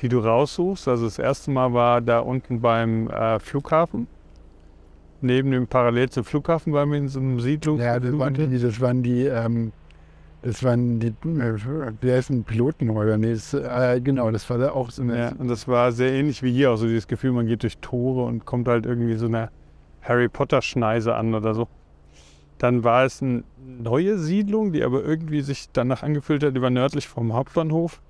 [0.00, 0.86] die du raussuchst.
[0.86, 4.06] Also das erste Mal war da unten beim äh, Flughafen.
[5.22, 7.78] Neben dem parallel zum Flughafen waren wir in so einem Siedlung.
[7.78, 9.72] Ja, das waren die, das waren die, ähm,
[10.42, 13.18] das waren die, äh, wie heißt ein Pilotenhäuser?
[13.18, 15.18] Nee, das, äh, genau, das war da auch so eine.
[15.18, 17.78] Ja, und das war sehr ähnlich wie hier, auch so dieses Gefühl, man geht durch
[17.78, 19.50] Tore und kommt halt irgendwie so eine
[20.02, 21.68] Harry Potter Schneise an oder so.
[22.58, 27.08] Dann war es eine neue Siedlung, die aber irgendwie sich danach angefüllt hat, über nördlich
[27.08, 28.00] vom Hauptbahnhof.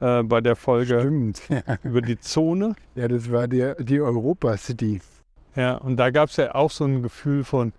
[0.00, 1.42] Äh, bei der Folge Stimmt.
[1.84, 2.74] über die Zone.
[2.94, 5.00] Ja, das war die, die Europa City.
[5.56, 7.72] Ja, und da gab es ja auch so ein Gefühl von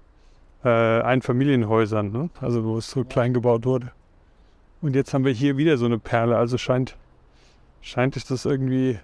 [0.64, 2.30] äh, Einfamilienhäusern, ne?
[2.40, 3.92] also wo es so klein gebaut wurde.
[4.82, 6.96] Und jetzt haben wir hier wieder so eine Perle, also scheint,
[7.82, 9.00] scheint es das irgendwie.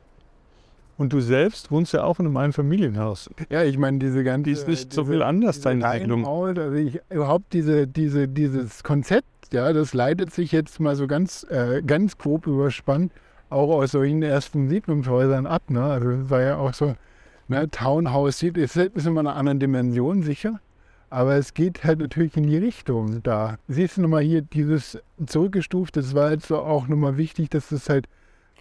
[0.97, 3.30] Und du selbst wohnst ja auch in einem Einfamilienhaus.
[3.49, 4.45] Ja, ich meine, diese ganze.
[4.45, 5.84] Die ist nicht so diese- viel anders, deine.
[5.84, 11.05] Reihenhaus, Also ich, überhaupt diese, diese, dieses Konzept, ja, das leitet sich jetzt mal so
[11.05, 13.11] ganz, äh, ganz grob überspannt
[13.49, 15.69] auch aus solchen ersten Siedlungshäusern ab.
[15.69, 15.82] Ne?
[15.82, 16.95] Also es war ja auch so,
[17.47, 20.59] ne, Townhouse sieht, ist, ist immer eine andere Dimension sicher.
[21.10, 23.58] Aber es geht halt natürlich in die Richtung da.
[23.68, 27.89] Siehst du nochmal hier dieses zurückgestuft, das war jetzt so auch nochmal wichtig, dass das
[27.89, 28.08] halt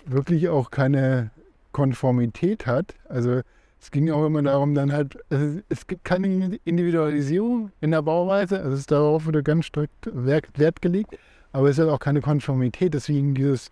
[0.04, 1.30] wirklich auch keine
[1.72, 2.94] Konformität hat.
[3.08, 3.40] Also
[3.80, 8.58] es ging auch immer darum, dann halt, also es gibt keine Individualisierung in der Bauweise,
[8.58, 11.18] also es ist darauf wieder ganz strikt Wert, gelegt,
[11.52, 13.70] aber es hat auch keine Konformität, deswegen dieses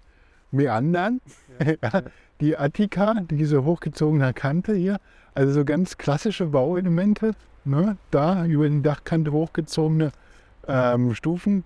[0.51, 1.21] Meandern,
[1.59, 2.03] ja,
[2.41, 5.01] die Attika, diese hochgezogene Kante hier,
[5.35, 7.35] also so ganz klassische Bauelemente,
[7.65, 10.13] ne, da über die Dachkante hochgezogene
[10.67, 11.65] ähm, Stufen.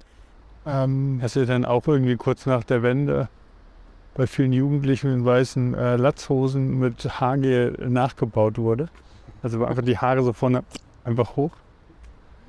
[0.67, 3.29] Ähm, Hast du dann auch irgendwie kurz nach der Wende
[4.15, 8.89] bei vielen Jugendlichen in weißen äh, Latzhosen mit Haargel nachgebaut wurde?
[9.43, 10.65] Also einfach die Haare so vorne
[11.05, 11.53] einfach hoch.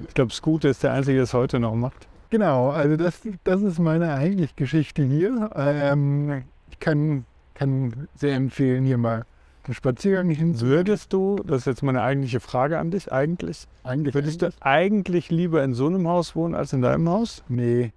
[0.07, 2.07] Ich glaube, Scooter ist der Einzige, der es heute noch macht.
[2.29, 5.49] Genau, also das, das ist meine eigentlich Geschichte hier.
[5.55, 9.25] Ähm, ich kann, kann sehr empfehlen, hier mal
[9.65, 10.59] einen Spaziergang hin.
[10.61, 15.29] Würdest du, das ist jetzt meine eigentliche Frage an dich, eigentlich, Eigentlich würdest du eigentlich
[15.29, 17.43] lieber in so einem Haus wohnen als in deinem Haus?
[17.47, 17.91] Nee,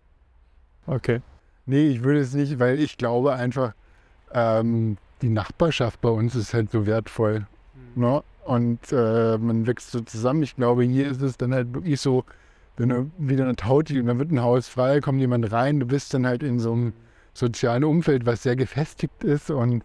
[0.86, 1.20] Okay.
[1.66, 3.72] nee, ich würde es nicht, weil ich glaube einfach,
[4.34, 7.46] ähm, die Nachbarschaft bei uns ist halt so wertvoll.
[7.94, 8.22] Ne?
[8.44, 10.42] Und äh, man wächst so zusammen.
[10.42, 12.24] Ich glaube, hier ist es dann halt wirklich so,
[12.76, 15.86] wenn du wieder eine Tauti und dann wird ein Haus frei, kommt jemand rein, du
[15.86, 16.92] bist dann halt in so einem
[17.34, 19.50] sozialen Umfeld, was sehr gefestigt ist.
[19.50, 19.84] Und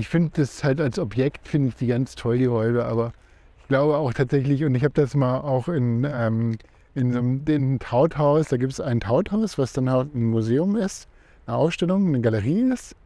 [0.00, 2.86] ich finde das halt als Objekt, finde ich die ganz toll, die Häuser.
[2.86, 3.12] Aber
[3.60, 6.56] ich glaube auch tatsächlich, und ich habe das mal auch in, ähm,
[6.94, 10.74] in so einem in Tauthaus, da gibt es ein Tauthaus, was dann halt ein Museum
[10.76, 11.06] ist,
[11.46, 12.96] eine Ausstellung, eine Galerie ist.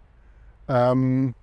[0.68, 1.34] Ähm,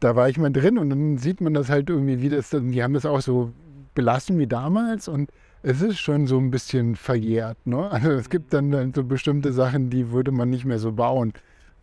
[0.00, 2.82] da war ich mal drin und dann sieht man das halt irgendwie, wie das, die
[2.82, 3.52] haben das auch so
[3.94, 5.30] belassen wie damals und
[5.62, 7.56] es ist schon so ein bisschen verjährt.
[7.66, 7.88] Ne?
[7.88, 11.32] Also es gibt dann, dann so bestimmte Sachen, die würde man nicht mehr so bauen.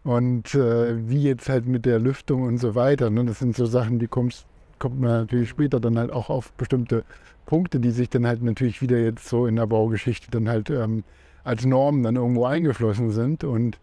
[0.10, 3.12] Und äh, wie jetzt halt mit der Lüftung und so weiter.
[3.12, 3.26] Ne?
[3.26, 4.48] Das sind so Sachen, die kommst,
[4.80, 7.04] kommt man natürlich später dann halt auch auf bestimmte
[7.46, 11.04] Punkte, die sich dann halt natürlich wieder jetzt so in der Baugeschichte dann halt ähm,
[11.44, 13.44] als Normen dann irgendwo eingeflossen sind.
[13.44, 13.78] Und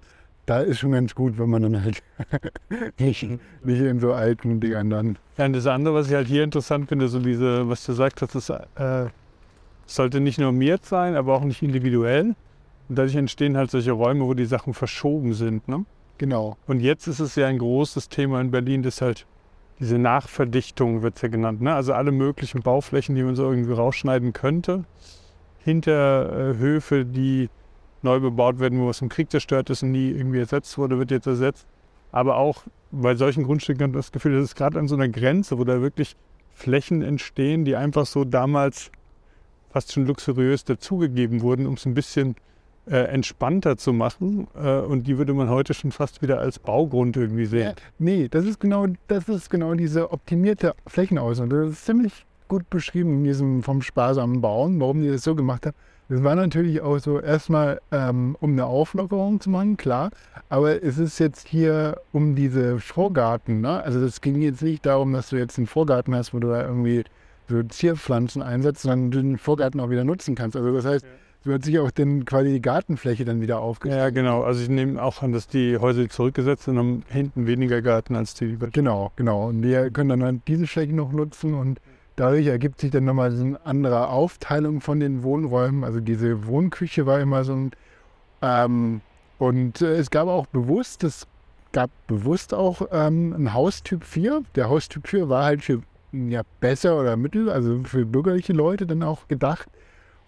[0.47, 2.03] da ist schon ganz gut, wenn man dann halt
[2.99, 3.23] nicht,
[3.63, 5.19] nicht in so alten Dingern dann.
[5.39, 8.21] Ja, und das andere, was ich halt hier interessant finde, so diese, was du gesagt
[8.21, 9.11] hast, das äh,
[9.87, 12.35] sollte nicht normiert sein, aber auch nicht individuell.
[12.89, 15.69] Und dadurch entstehen halt solche Räume, wo die Sachen verschoben sind.
[15.69, 15.85] Ne?
[16.19, 16.57] Genau.
[16.67, 19.27] Und jetzt ist es ja ein großes Thema in Berlin, das halt
[19.79, 21.61] diese Nachverdichtung wird ja genannt.
[21.61, 21.75] Ne?
[21.75, 24.85] Also alle möglichen Bauflächen, die man so irgendwie rausschneiden könnte,
[25.59, 27.51] hinter äh, Höfe, die
[28.03, 31.11] neu bebaut werden, wo was im Krieg zerstört ist und nie irgendwie ersetzt wurde, wird
[31.11, 31.67] jetzt ersetzt.
[32.13, 35.09] Aber auch bei solchen Grundstücken hat man das Gefühl, das ist gerade an so einer
[35.09, 36.17] Grenze, wo da wirklich
[36.55, 38.91] Flächen entstehen, die einfach so damals
[39.71, 42.37] fast schon luxuriös dazugegeben wurden, um es ein bisschen
[42.89, 44.47] äh, entspannter zu machen.
[44.55, 47.75] Äh, und die würde man heute schon fast wieder als Baugrund irgendwie sehen.
[47.99, 51.65] Nee, das ist genau, das ist genau diese optimierte Flächenausnutzung.
[51.65, 55.67] Das ist ziemlich gut beschrieben in diesem vom sparsamen Bauen, warum die das so gemacht
[55.67, 55.77] haben.
[56.09, 60.11] Das war natürlich auch so erstmal, ähm, um eine Auflockerung zu machen, klar.
[60.49, 63.61] Aber es ist jetzt hier um diese Vorgarten.
[63.61, 63.83] Ne?
[63.83, 66.63] Also es ging jetzt nicht darum, dass du jetzt einen Vorgarten hast, wo du da
[66.63, 67.03] irgendwie
[67.49, 70.57] so Zierpflanzen einsetzt, sondern du den Vorgarten auch wieder nutzen kannst.
[70.57, 71.09] Also das heißt, du
[71.55, 74.01] hat sich auch dann quasi die Gartenfläche dann wieder aufgestellt.
[74.01, 74.43] Ja, genau.
[74.43, 78.35] Also ich nehme auch an, dass die Häuser zurückgesetzt sind, haben hinten weniger Garten als
[78.35, 78.57] die.
[78.73, 79.49] Genau, genau.
[79.49, 81.81] Und wir können dann halt diese Fläche noch nutzen und
[82.17, 85.85] dadurch ergibt sich dann nochmal so eine andere Aufteilung von den Wohnräumen.
[85.85, 87.71] Also diese Wohnküche war immer so ein.
[88.43, 89.01] Ähm,
[89.39, 91.27] und äh, es gab auch bewusst, es
[91.73, 94.43] gab bewusst auch ähm, ein Haustyp 4.
[94.55, 95.83] Der Haustyp 4 war halt für
[96.13, 99.69] ja, besser oder mittel, also für bürgerliche Leute dann auch gedacht.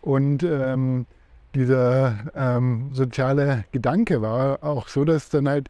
[0.01, 1.07] Und ähm,
[1.55, 5.69] dieser ähm, soziale Gedanke war auch so, dass dann halt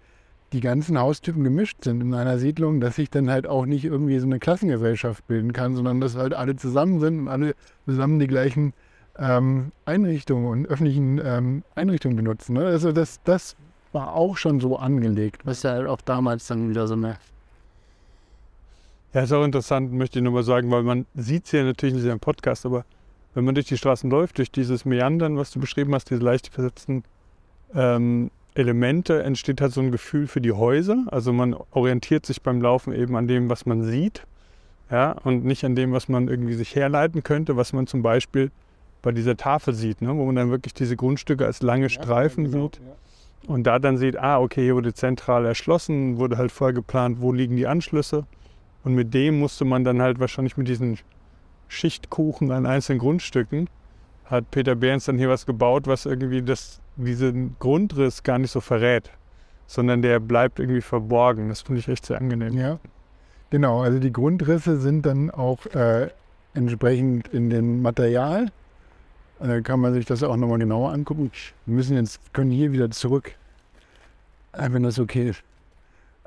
[0.52, 4.18] die ganzen Haustypen gemischt sind in einer Siedlung, dass sich dann halt auch nicht irgendwie
[4.18, 7.54] so eine Klassengesellschaft bilden kann, sondern dass halt alle zusammen sind und alle
[7.84, 8.72] zusammen die gleichen
[9.18, 12.54] ähm, Einrichtungen und öffentlichen ähm, Einrichtungen benutzen.
[12.54, 12.64] Ne?
[12.64, 13.56] Also das, das
[13.92, 17.16] war auch schon so angelegt, was ja halt auch damals dann wieder so eine
[19.14, 21.94] ja, ist auch interessant, möchte ich nur mal sagen, weil man sieht es ja natürlich
[21.94, 22.84] nicht in diesem Podcast, aber
[23.38, 26.48] wenn man durch die Straßen läuft, durch dieses Meandern, was du beschrieben hast, diese leicht
[26.48, 27.04] versetzten
[27.72, 31.04] ähm, Elemente, entsteht halt so ein Gefühl für die Häuser.
[31.12, 34.26] Also man orientiert sich beim Laufen eben an dem, was man sieht,
[34.90, 38.50] ja, und nicht an dem, was man irgendwie sich herleiten könnte, was man zum Beispiel
[39.02, 42.50] bei dieser Tafel sieht, ne, wo man dann wirklich diese Grundstücke als lange ja, Streifen
[42.50, 42.80] genau, sieht.
[42.84, 43.54] Ja.
[43.54, 47.32] Und da dann sieht, ah, okay, hier wurde zentral erschlossen, wurde halt vorher geplant, wo
[47.32, 48.26] liegen die Anschlüsse.
[48.82, 50.98] Und mit dem musste man dann halt wahrscheinlich mit diesen
[51.68, 53.68] Schichtkuchen an einzelnen Grundstücken,
[54.24, 58.60] hat Peter Behrens dann hier was gebaut, was irgendwie das, diesen Grundriss gar nicht so
[58.60, 59.10] verrät,
[59.66, 61.48] sondern der bleibt irgendwie verborgen.
[61.48, 62.56] Das finde ich echt sehr angenehm.
[62.56, 62.78] Ja,
[63.50, 63.82] genau.
[63.82, 66.08] Also die Grundrisse sind dann auch äh,
[66.54, 68.50] entsprechend in dem Material.
[69.40, 71.30] Da kann man sich das auch nochmal genauer angucken.
[71.64, 73.32] Wir müssen jetzt, können hier wieder zurück,
[74.52, 75.42] äh, wenn das okay ist.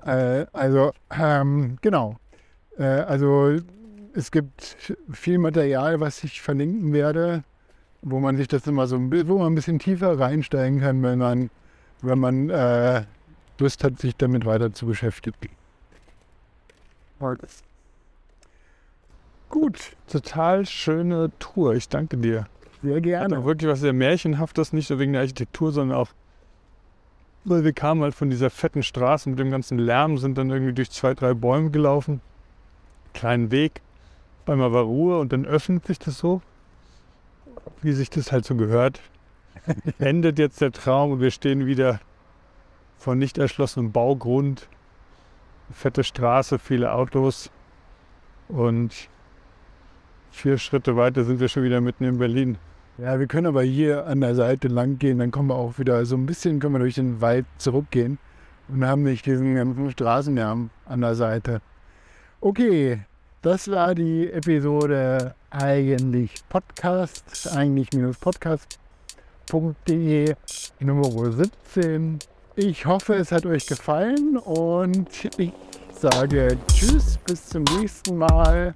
[0.06, 2.16] Äh, also, ähm, genau.
[2.78, 3.60] Äh, also
[4.14, 7.44] es gibt viel Material, was ich verlinken werde,
[8.02, 11.50] wo man sich das immer so wo man ein bisschen tiefer reinsteigen kann, wenn man,
[12.02, 13.04] wenn man äh,
[13.60, 15.38] Lust hat, sich damit weiter zu beschäftigen.
[19.50, 21.76] Gut, total schöne Tour.
[21.76, 22.48] Ich danke dir.
[22.82, 23.36] Sehr gerne.
[23.36, 26.10] Hat auch wirklich was sehr Märchenhaftes, nicht nur wegen der Architektur, sondern auch,
[27.44, 30.74] weil wir kamen halt von dieser fetten Straße mit dem ganzen Lärm, sind dann irgendwie
[30.74, 32.22] durch zwei, drei Bäume gelaufen
[33.14, 33.82] kleinen Weg.
[34.46, 36.42] War Ruhe und dann öffnet sich das so,
[37.82, 39.00] wie sich das halt so gehört.
[40.00, 42.00] Endet jetzt der Traum und wir stehen wieder
[42.98, 44.68] vor nicht erschlossenem Baugrund.
[45.72, 47.50] Fette Straße, viele Autos
[48.48, 49.10] und
[50.32, 52.58] vier Schritte weiter sind wir schon wieder mitten in Berlin.
[52.98, 56.06] Ja, wir können aber hier an der Seite lang gehen, dann kommen wir auch wieder
[56.06, 58.20] so ein bisschen können wir durch den Wald zurückgehen
[58.68, 61.62] und haben nicht diesen ganzen Straßenlärm an der Seite.
[62.42, 63.02] Okay,
[63.42, 70.36] das war die Episode eigentlich Podcast, eigentlich-podcast.de
[70.80, 72.20] Nummer 17.
[72.56, 75.54] Ich hoffe, es hat euch gefallen und ich
[75.94, 78.76] sage Tschüss, bis zum nächsten Mal.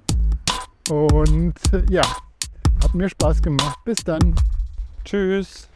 [0.90, 1.54] Und
[1.88, 2.02] ja,
[2.82, 3.78] hat mir Spaß gemacht.
[3.84, 4.34] Bis dann.
[5.04, 5.68] Tschüss.